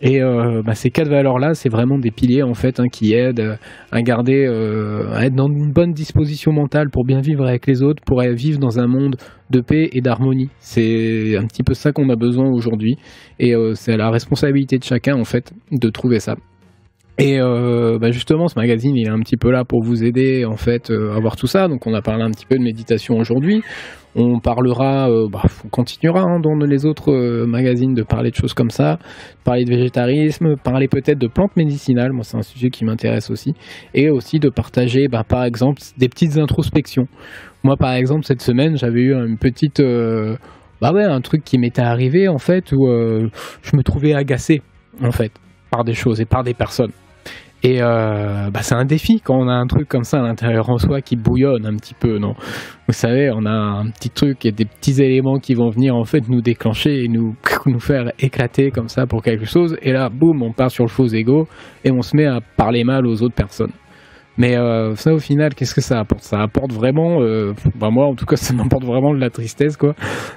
Et 0.00 0.22
euh, 0.22 0.62
bah, 0.64 0.74
ces 0.74 0.90
quatre 0.90 1.08
valeurs-là, 1.08 1.54
c'est 1.54 1.68
vraiment 1.68 1.98
des 1.98 2.10
piliers 2.10 2.42
en 2.42 2.54
fait 2.54 2.80
hein, 2.80 2.88
qui 2.90 3.14
aident 3.14 3.58
à 3.92 4.02
garder, 4.02 4.44
euh, 4.46 5.12
à 5.12 5.26
être 5.26 5.34
dans 5.34 5.48
une 5.48 5.72
bonne 5.72 5.92
disposition 5.92 6.52
mentale 6.52 6.90
pour 6.90 7.04
bien 7.04 7.20
vivre 7.20 7.46
avec 7.46 7.66
les 7.66 7.82
autres, 7.82 8.02
pour 8.04 8.20
vivre 8.22 8.58
dans 8.58 8.78
un 8.78 8.86
monde 8.86 9.16
de 9.50 9.60
paix 9.60 9.88
et 9.92 10.00
d'harmonie. 10.00 10.50
C'est 10.58 11.36
un 11.36 11.46
petit 11.46 11.62
peu 11.62 11.74
ça 11.74 11.92
qu'on 11.92 12.08
a 12.10 12.16
besoin 12.16 12.50
aujourd'hui, 12.50 12.96
et 13.38 13.54
euh, 13.54 13.74
c'est 13.74 13.96
la 13.96 14.10
responsabilité 14.10 14.78
de 14.78 14.84
chacun 14.84 15.16
en 15.16 15.24
fait 15.24 15.52
de 15.70 15.88
trouver 15.90 16.20
ça. 16.20 16.36
Et 17.18 17.38
bah, 17.38 18.10
justement, 18.10 18.48
ce 18.48 18.58
magazine, 18.58 18.96
il 18.96 19.06
est 19.06 19.10
un 19.10 19.20
petit 19.20 19.36
peu 19.36 19.50
là 19.50 19.64
pour 19.64 19.82
vous 19.82 20.02
aider 20.02 20.44
en 20.44 20.56
fait 20.56 20.90
à 20.90 21.20
voir 21.20 21.36
tout 21.36 21.46
ça. 21.46 21.68
Donc, 21.68 21.86
on 21.86 21.94
a 21.94 22.02
parlé 22.02 22.24
un 22.24 22.30
petit 22.30 22.46
peu 22.46 22.56
de 22.56 22.62
méditation 22.62 23.16
aujourd'hui. 23.16 23.62
On 24.16 24.38
parlera, 24.38 25.10
euh, 25.10 25.26
bah, 25.28 25.42
on 25.64 25.68
continuera 25.68 26.22
hein, 26.22 26.38
dans 26.38 26.54
les 26.54 26.86
autres 26.86 27.10
euh, 27.10 27.46
magazines 27.46 27.94
de 27.94 28.04
parler 28.04 28.30
de 28.30 28.36
choses 28.36 28.54
comme 28.54 28.70
ça, 28.70 28.98
parler 29.42 29.64
de 29.64 29.70
végétarisme, 29.70 30.54
parler 30.56 30.86
peut-être 30.86 31.18
de 31.18 31.26
plantes 31.26 31.56
médicinales, 31.56 32.12
moi 32.12 32.22
c'est 32.22 32.36
un 32.36 32.42
sujet 32.42 32.70
qui 32.70 32.84
m'intéresse 32.84 33.28
aussi, 33.30 33.54
et 33.92 34.10
aussi 34.10 34.38
de 34.38 34.50
partager 34.50 35.08
bah, 35.08 35.24
par 35.28 35.42
exemple 35.42 35.82
des 35.98 36.08
petites 36.08 36.38
introspections. 36.38 37.08
Moi 37.64 37.76
par 37.76 37.92
exemple 37.94 38.24
cette 38.24 38.42
semaine 38.42 38.76
j'avais 38.76 39.00
eu 39.00 39.14
une 39.14 39.36
petite... 39.36 39.80
Euh, 39.80 40.36
bah 40.80 40.92
ouais, 40.92 41.04
un 41.04 41.20
truc 41.20 41.42
qui 41.42 41.58
m'était 41.58 41.82
arrivé 41.82 42.28
en 42.28 42.38
fait 42.38 42.70
où 42.72 42.86
je 42.88 43.76
me 43.76 43.82
trouvais 43.82 44.12
agacé 44.12 44.60
en 45.02 45.12
fait 45.12 45.32
par 45.70 45.82
des 45.82 45.94
choses 45.94 46.20
et 46.20 46.26
par 46.26 46.42
des 46.42 46.52
personnes. 46.52 46.90
Et 47.66 47.78
euh, 47.80 48.50
bah, 48.50 48.60
c'est 48.60 48.74
un 48.74 48.84
défi 48.84 49.22
quand 49.24 49.38
on 49.38 49.48
a 49.48 49.54
un 49.54 49.66
truc 49.66 49.88
comme 49.88 50.04
ça 50.04 50.18
à 50.18 50.22
l'intérieur 50.22 50.68
en 50.68 50.76
soi 50.76 51.00
qui 51.00 51.16
bouillonne 51.16 51.64
un 51.64 51.74
petit 51.76 51.94
peu, 51.94 52.18
non? 52.18 52.34
Vous 52.86 52.92
savez, 52.92 53.30
on 53.34 53.46
a 53.46 53.50
un 53.50 53.88
petit 53.88 54.10
truc 54.10 54.44
et 54.44 54.52
des 54.52 54.66
petits 54.66 55.02
éléments 55.02 55.38
qui 55.38 55.54
vont 55.54 55.70
venir 55.70 55.96
en 55.96 56.04
fait 56.04 56.28
nous 56.28 56.42
déclencher 56.42 57.04
et 57.04 57.08
nous, 57.08 57.34
nous 57.66 57.80
faire 57.80 58.12
éclater 58.18 58.70
comme 58.70 58.88
ça 58.88 59.06
pour 59.06 59.22
quelque 59.22 59.46
chose. 59.46 59.78
Et 59.80 59.92
là, 59.92 60.10
boum, 60.10 60.42
on 60.42 60.52
part 60.52 60.70
sur 60.70 60.84
le 60.84 60.90
faux 60.90 61.06
ego 61.06 61.48
et 61.84 61.90
on 61.90 62.02
se 62.02 62.14
met 62.14 62.26
à 62.26 62.40
parler 62.58 62.84
mal 62.84 63.06
aux 63.06 63.22
autres 63.22 63.34
personnes. 63.34 63.72
Mais 64.36 64.58
euh, 64.58 64.94
ça, 64.96 65.14
au 65.14 65.18
final, 65.18 65.54
qu'est-ce 65.54 65.74
que 65.74 65.80
ça 65.80 66.00
apporte? 66.00 66.22
Ça 66.22 66.40
apporte 66.40 66.72
vraiment, 66.72 67.22
euh, 67.22 67.52
bah 67.76 67.88
moi 67.90 68.06
en 68.06 68.14
tout 68.14 68.26
cas, 68.26 68.36
ça 68.36 68.52
m'apporte 68.52 68.84
vraiment 68.84 69.14
de 69.14 69.20
la 69.20 69.30
tristesse, 69.30 69.78
quoi. 69.78 69.94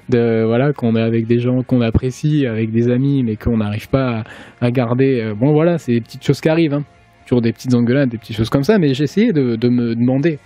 De 0.08 0.46
voilà, 0.46 0.72
qu'on 0.72 0.96
est 0.96 1.02
avec 1.02 1.28
des 1.28 1.40
gens 1.40 1.62
qu'on 1.64 1.82
apprécie, 1.82 2.46
avec 2.46 2.72
des 2.72 2.90
amis, 2.90 3.24
mais 3.24 3.36
qu'on 3.36 3.58
n'arrive 3.58 3.90
pas 3.90 4.24
à, 4.62 4.72
garder. 4.72 5.22
Euh, 5.22 5.34
bon, 5.34 5.52
voilà, 5.52 5.78
c'est 5.78 5.94
des 5.94 6.02
petites 6.02 6.24
choses 6.24 6.40
qui 6.40 6.48
arrivent. 6.48 6.76
Hein 6.76 6.84
toujours 7.28 7.42
des 7.42 7.52
petites 7.52 7.74
engueulades, 7.74 8.10
des 8.10 8.18
petites 8.18 8.36
choses 8.36 8.50
comme 8.50 8.64
ça, 8.64 8.80
mais 8.80 8.94
j'ai 8.94 9.04
essayé 9.04 9.34
de, 9.34 9.70
me 9.70 9.96
demander 9.96 10.40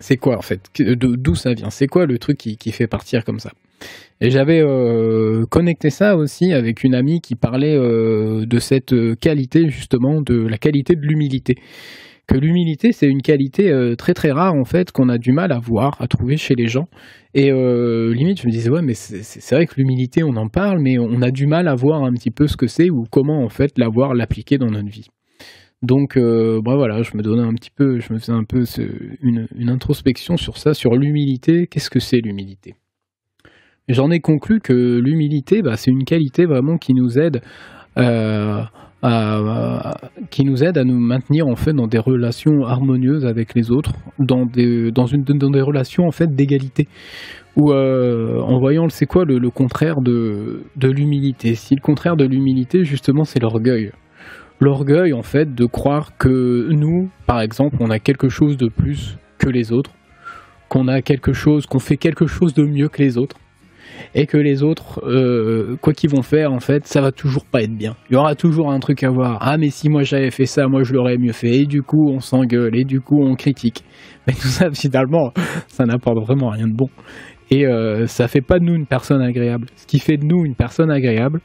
c'est 0.00 0.16
quoi 0.16 0.36
en 0.36 0.42
fait, 0.42 0.68
d'où 0.78 1.34
ça 1.34 1.54
vient, 1.54 1.70
c'est 1.70 1.86
quoi 1.86 2.04
le 2.04 2.18
truc 2.18 2.36
qui, 2.36 2.72
fait 2.72 2.86
partir 2.86 3.24
comme 3.24 3.38
ça. 3.38 3.52
Et 4.20 4.30
j'avais 4.30 4.60
euh, 4.60 5.44
connecté 5.46 5.90
ça 5.90 6.16
aussi 6.16 6.52
avec 6.52 6.84
une 6.84 6.94
amie 6.94 7.20
qui 7.20 7.34
parlait 7.34 7.76
euh, 7.76 8.44
de 8.46 8.58
cette 8.58 8.94
qualité 9.20 9.68
justement, 9.68 10.20
de 10.20 10.34
la 10.34 10.58
qualité 10.58 10.94
de 10.96 11.02
l'humilité. 11.02 11.56
Que 12.26 12.36
l'humilité, 12.38 12.92
c'est 12.92 13.06
une 13.06 13.20
qualité 13.20 13.70
euh, 13.70 13.96
très 13.96 14.14
très 14.14 14.30
rare 14.30 14.54
en 14.54 14.64
fait 14.64 14.92
qu'on 14.92 15.10
a 15.10 15.18
du 15.18 15.32
mal 15.32 15.52
à 15.52 15.58
voir, 15.58 16.00
à 16.00 16.08
trouver 16.08 16.38
chez 16.38 16.54
les 16.54 16.66
gens. 16.66 16.88
Et 17.34 17.50
limite, 17.50 18.40
je 18.40 18.46
me 18.46 18.52
disais 18.52 18.70
ouais, 18.70 18.82
mais 18.82 18.94
c'est 18.94 19.54
vrai 19.54 19.66
que 19.66 19.74
l'humilité, 19.76 20.22
on 20.22 20.36
en 20.36 20.48
parle, 20.48 20.78
mais 20.80 20.98
on 20.98 21.20
a 21.20 21.30
du 21.30 21.46
mal 21.46 21.66
à 21.68 21.74
voir 21.74 22.04
un 22.04 22.12
petit 22.12 22.30
peu 22.30 22.46
ce 22.46 22.56
que 22.56 22.68
c'est 22.68 22.90
ou 22.90 23.04
comment 23.10 23.44
en 23.44 23.48
fait 23.48 23.72
l'avoir, 23.76 24.14
l'appliquer 24.14 24.56
dans 24.56 24.70
notre 24.70 24.88
vie. 24.88 25.08
Donc, 25.84 26.16
euh, 26.16 26.62
bah 26.64 26.76
voilà, 26.76 27.02
je 27.02 27.14
me 27.14 27.22
donnais 27.22 27.42
un 27.42 27.52
petit 27.52 27.70
peu, 27.70 28.00
je 28.00 28.10
me 28.10 28.18
faisais 28.18 28.32
un 28.32 28.44
peu 28.44 28.64
une, 29.20 29.68
introspection 29.68 30.38
sur 30.38 30.56
ça, 30.56 30.72
sur 30.72 30.96
l'humilité. 30.96 31.66
Qu'est-ce 31.66 31.90
que 31.90 32.00
c'est 32.00 32.22
l'humilité? 32.24 32.74
J'en 33.88 34.10
ai 34.10 34.20
conclu 34.20 34.60
que 34.60 34.72
l'humilité, 34.72 35.60
bah, 35.60 35.76
c'est 35.76 35.90
une 35.90 36.04
qualité 36.04 36.46
vraiment 36.46 36.78
qui 36.78 36.94
nous 36.94 37.18
aide 37.18 37.42
euh, 37.98 38.62
à, 39.02 39.94
qui 40.30 40.46
nous 40.46 40.64
aide 40.64 40.78
à 40.78 40.84
nous 40.84 40.98
maintenir 40.98 41.46
en 41.46 41.54
fait 41.54 41.74
dans 41.74 41.86
des 41.86 41.98
relations 41.98 42.64
harmonieuses 42.64 43.26
avec 43.26 43.54
les 43.54 43.70
autres, 43.70 43.92
dans 44.18 44.46
des, 44.46 44.90
dans 44.90 45.04
une, 45.04 45.22
dans 45.22 45.50
des 45.50 45.60
relations 45.60 46.06
en 46.06 46.12
fait 46.12 46.34
d'égalité. 46.34 46.88
Ou 47.56 47.72
euh, 47.72 48.40
en 48.40 48.58
voyant, 48.58 48.88
c'est 48.88 49.04
quoi 49.04 49.26
le, 49.26 49.38
le, 49.38 49.50
contraire 49.50 50.00
de, 50.00 50.62
de 50.76 50.88
l'humilité? 50.88 51.54
Si 51.54 51.74
le 51.74 51.82
contraire 51.82 52.16
de 52.16 52.24
l'humilité, 52.24 52.84
justement, 52.84 53.24
c'est 53.24 53.38
l'orgueil 53.38 53.92
l'orgueil 54.60 55.12
en 55.12 55.22
fait 55.22 55.54
de 55.54 55.66
croire 55.66 56.16
que 56.16 56.68
nous, 56.70 57.10
par 57.26 57.40
exemple, 57.40 57.76
on 57.80 57.90
a 57.90 57.98
quelque 57.98 58.28
chose 58.28 58.56
de 58.56 58.68
plus 58.68 59.18
que 59.38 59.48
les 59.48 59.72
autres, 59.72 59.92
qu'on 60.68 60.88
a 60.88 61.02
quelque 61.02 61.32
chose, 61.32 61.66
qu'on 61.66 61.78
fait 61.78 61.96
quelque 61.96 62.26
chose 62.26 62.54
de 62.54 62.64
mieux 62.64 62.88
que 62.88 63.02
les 63.02 63.18
autres, 63.18 63.36
et 64.14 64.26
que 64.26 64.36
les 64.36 64.62
autres, 64.62 65.00
euh, 65.06 65.76
quoi 65.80 65.92
qu'ils 65.92 66.10
vont 66.10 66.22
faire, 66.22 66.52
en 66.52 66.60
fait, 66.60 66.86
ça 66.86 67.00
va 67.00 67.12
toujours 67.12 67.44
pas 67.44 67.62
être 67.62 67.74
bien. 67.74 67.96
Il 68.10 68.14
y 68.14 68.16
aura 68.16 68.34
toujours 68.34 68.70
un 68.70 68.80
truc 68.80 69.02
à 69.02 69.10
voir. 69.10 69.38
Ah, 69.40 69.56
mais 69.56 69.70
si 69.70 69.88
moi 69.88 70.02
j'avais 70.02 70.30
fait 70.30 70.46
ça, 70.46 70.66
moi 70.68 70.82
je 70.82 70.92
l'aurais 70.94 71.16
mieux 71.18 71.32
fait. 71.32 71.58
Et 71.60 71.66
du 71.66 71.82
coup, 71.82 72.10
on 72.10 72.20
s'engueule, 72.20 72.76
et 72.76 72.84
du 72.84 73.00
coup, 73.00 73.22
on 73.22 73.34
critique. 73.34 73.84
Mais 74.26 74.32
tout 74.32 74.48
ça, 74.48 74.70
finalement, 74.72 75.32
ça 75.68 75.84
n'apporte 75.84 76.18
vraiment 76.24 76.50
rien 76.50 76.68
de 76.68 76.74
bon 76.74 76.88
et 77.50 77.66
euh, 77.66 78.06
ça 78.06 78.28
fait 78.28 78.40
pas 78.40 78.58
de 78.58 78.64
nous 78.64 78.74
une 78.74 78.86
personne 78.86 79.20
agréable. 79.20 79.66
Ce 79.76 79.86
qui 79.86 79.98
fait 79.98 80.16
de 80.16 80.24
nous 80.24 80.44
une 80.44 80.54
personne 80.54 80.90
agréable 80.90 81.40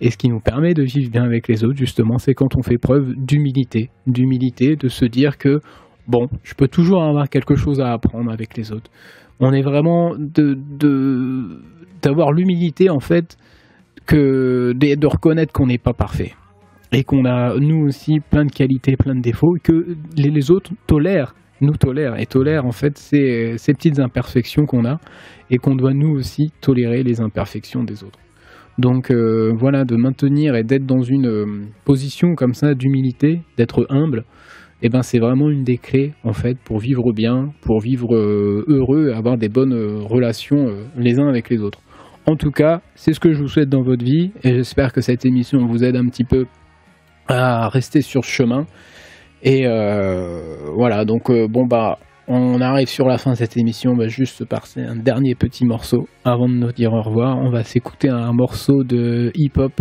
et 0.00 0.10
ce 0.10 0.16
qui 0.16 0.28
nous 0.28 0.40
permet 0.40 0.74
de 0.74 0.82
vivre 0.82 1.10
bien 1.10 1.24
avec 1.24 1.48
les 1.48 1.64
autres, 1.64 1.76
justement, 1.76 2.18
c'est 2.18 2.34
quand 2.34 2.56
on 2.56 2.62
fait 2.62 2.78
preuve 2.78 3.14
d'humilité, 3.16 3.90
d'humilité, 4.06 4.76
de 4.76 4.88
se 4.88 5.04
dire 5.04 5.38
que 5.38 5.60
bon, 6.08 6.28
je 6.42 6.54
peux 6.54 6.68
toujours 6.68 7.02
avoir 7.02 7.28
quelque 7.28 7.54
chose 7.54 7.80
à 7.80 7.92
apprendre 7.92 8.30
avec 8.30 8.56
les 8.56 8.72
autres. 8.72 8.90
On 9.40 9.52
est 9.52 9.62
vraiment 9.62 10.14
de 10.18 10.58
d'avoir 12.02 12.32
l'humilité 12.32 12.90
en 12.90 13.00
fait 13.00 13.36
que 14.06 14.72
de, 14.74 15.06
reconnaître 15.06 15.52
qu'on 15.52 15.66
n'est 15.66 15.78
pas 15.78 15.92
parfait 15.92 16.34
et 16.92 17.02
qu'on 17.02 17.24
a 17.24 17.56
nous 17.58 17.84
aussi 17.84 18.20
plein 18.20 18.44
de 18.44 18.52
qualités, 18.52 18.96
plein 18.96 19.14
de 19.14 19.20
défauts 19.20 19.56
et 19.56 19.60
que 19.60 19.96
les 20.16 20.50
autres 20.50 20.70
tolèrent 20.86 21.34
nous 21.60 21.76
tolèrent 21.76 22.18
et 22.18 22.26
tolèrent 22.26 22.66
en 22.66 22.72
fait 22.72 22.98
ces, 22.98 23.54
ces 23.58 23.72
petites 23.72 23.98
imperfections 23.98 24.66
qu'on 24.66 24.84
a 24.84 24.98
et 25.50 25.58
qu'on 25.58 25.74
doit 25.74 25.94
nous 25.94 26.10
aussi 26.10 26.52
tolérer 26.60 27.02
les 27.02 27.20
imperfections 27.20 27.84
des 27.84 28.04
autres. 28.04 28.18
Donc 28.78 29.10
euh, 29.10 29.52
voilà, 29.56 29.84
de 29.84 29.96
maintenir 29.96 30.54
et 30.54 30.62
d'être 30.62 30.84
dans 30.84 31.02
une 31.02 31.28
euh, 31.28 31.46
position 31.84 32.34
comme 32.34 32.52
ça 32.52 32.74
d'humilité, 32.74 33.40
d'être 33.56 33.86
humble, 33.88 34.24
eh 34.82 34.90
ben 34.90 35.02
c'est 35.02 35.18
vraiment 35.18 35.48
une 35.48 35.64
des 35.64 35.78
clés 35.78 36.12
en 36.24 36.34
fait 36.34 36.58
pour 36.58 36.78
vivre 36.78 37.12
bien, 37.14 37.52
pour 37.62 37.80
vivre 37.80 38.14
euh, 38.14 38.64
heureux, 38.68 39.12
avoir 39.12 39.38
des 39.38 39.48
bonnes 39.48 40.02
relations 40.02 40.68
les 40.96 41.18
uns 41.18 41.28
avec 41.28 41.48
les 41.48 41.62
autres. 41.62 41.80
En 42.26 42.36
tout 42.36 42.50
cas, 42.50 42.82
c'est 42.96 43.14
ce 43.14 43.20
que 43.20 43.32
je 43.32 43.40
vous 43.40 43.48
souhaite 43.48 43.70
dans 43.70 43.82
votre 43.82 44.04
vie 44.04 44.32
et 44.42 44.52
j'espère 44.56 44.92
que 44.92 45.00
cette 45.00 45.24
émission 45.24 45.64
vous 45.64 45.82
aide 45.82 45.96
un 45.96 46.06
petit 46.06 46.24
peu 46.24 46.46
à 47.28 47.68
rester 47.68 48.02
sur 48.02 48.24
chemin 48.24 48.66
et 49.46 49.66
euh, 49.66 50.72
voilà, 50.74 51.04
donc 51.04 51.30
euh, 51.30 51.46
bon 51.48 51.66
bah 51.66 51.98
on 52.28 52.60
arrive 52.60 52.88
sur 52.88 53.06
la 53.06 53.16
fin 53.16 53.30
de 53.30 53.36
cette 53.36 53.56
émission, 53.56 53.92
on 53.92 53.96
va 53.96 54.08
juste 54.08 54.36
se 54.36 54.42
passer 54.42 54.82
un 54.82 54.96
dernier 54.96 55.36
petit 55.36 55.64
morceau 55.64 56.08
avant 56.24 56.48
de 56.48 56.54
nous 56.54 56.72
dire 56.72 56.92
au 56.92 57.00
revoir. 57.00 57.38
On 57.38 57.50
va 57.50 57.62
s'écouter 57.62 58.08
un 58.08 58.32
morceau 58.32 58.82
de 58.82 59.30
hip-hop, 59.36 59.72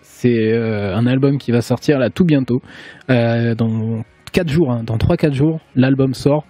C'est 0.00 0.56
un 0.56 1.06
album 1.06 1.36
qui 1.36 1.52
va 1.52 1.60
sortir 1.60 1.98
là 1.98 2.08
tout 2.08 2.24
bientôt, 2.24 2.62
dans 3.08 4.02
4 4.32 4.48
jours, 4.48 4.70
hein. 4.72 4.82
dans 4.82 4.96
3-4 4.96 5.34
jours, 5.34 5.60
l'album 5.74 6.14
sort. 6.14 6.46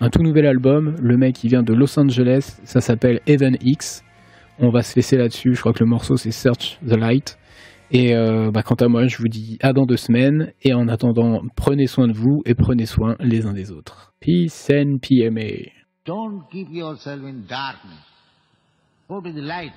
Un 0.00 0.08
tout 0.08 0.22
nouvel 0.22 0.46
album. 0.46 0.96
Le 1.00 1.16
mec, 1.16 1.44
il 1.44 1.50
vient 1.50 1.62
de 1.62 1.72
Los 1.72 1.98
Angeles. 1.98 2.58
Ça 2.64 2.80
s'appelle 2.80 3.20
Even 3.28 3.56
X. 3.60 4.02
On 4.58 4.70
va 4.70 4.82
se 4.82 4.96
laisser 4.96 5.16
là-dessus. 5.16 5.54
Je 5.54 5.60
crois 5.60 5.72
que 5.72 5.82
le 5.82 5.88
morceau, 5.88 6.16
c'est 6.16 6.32
Search 6.32 6.78
the 6.84 6.96
Light. 6.96 7.38
Et 7.94 8.14
euh, 8.14 8.50
bah, 8.50 8.62
quant 8.62 8.74
à 8.76 8.88
moi, 8.88 9.06
je 9.06 9.18
vous 9.18 9.28
dis 9.28 9.58
à 9.60 9.74
dans 9.74 9.84
deux 9.84 9.98
semaines. 9.98 10.54
Et 10.62 10.72
en 10.72 10.88
attendant, 10.88 11.42
prenez 11.56 11.86
soin 11.86 12.08
de 12.08 12.14
vous 12.14 12.42
et 12.46 12.54
prenez 12.54 12.86
soin 12.86 13.16
les 13.20 13.44
uns 13.44 13.52
des 13.52 13.70
autres. 13.70 14.14
Peace 14.18 14.70
and 14.72 14.96
PMA. 15.02 15.70
Don't 16.06 16.42
keep 16.50 16.68
yourself 16.70 17.20
in 17.22 17.44
darkness. 17.46 18.00
The 19.08 19.42
light. 19.42 19.74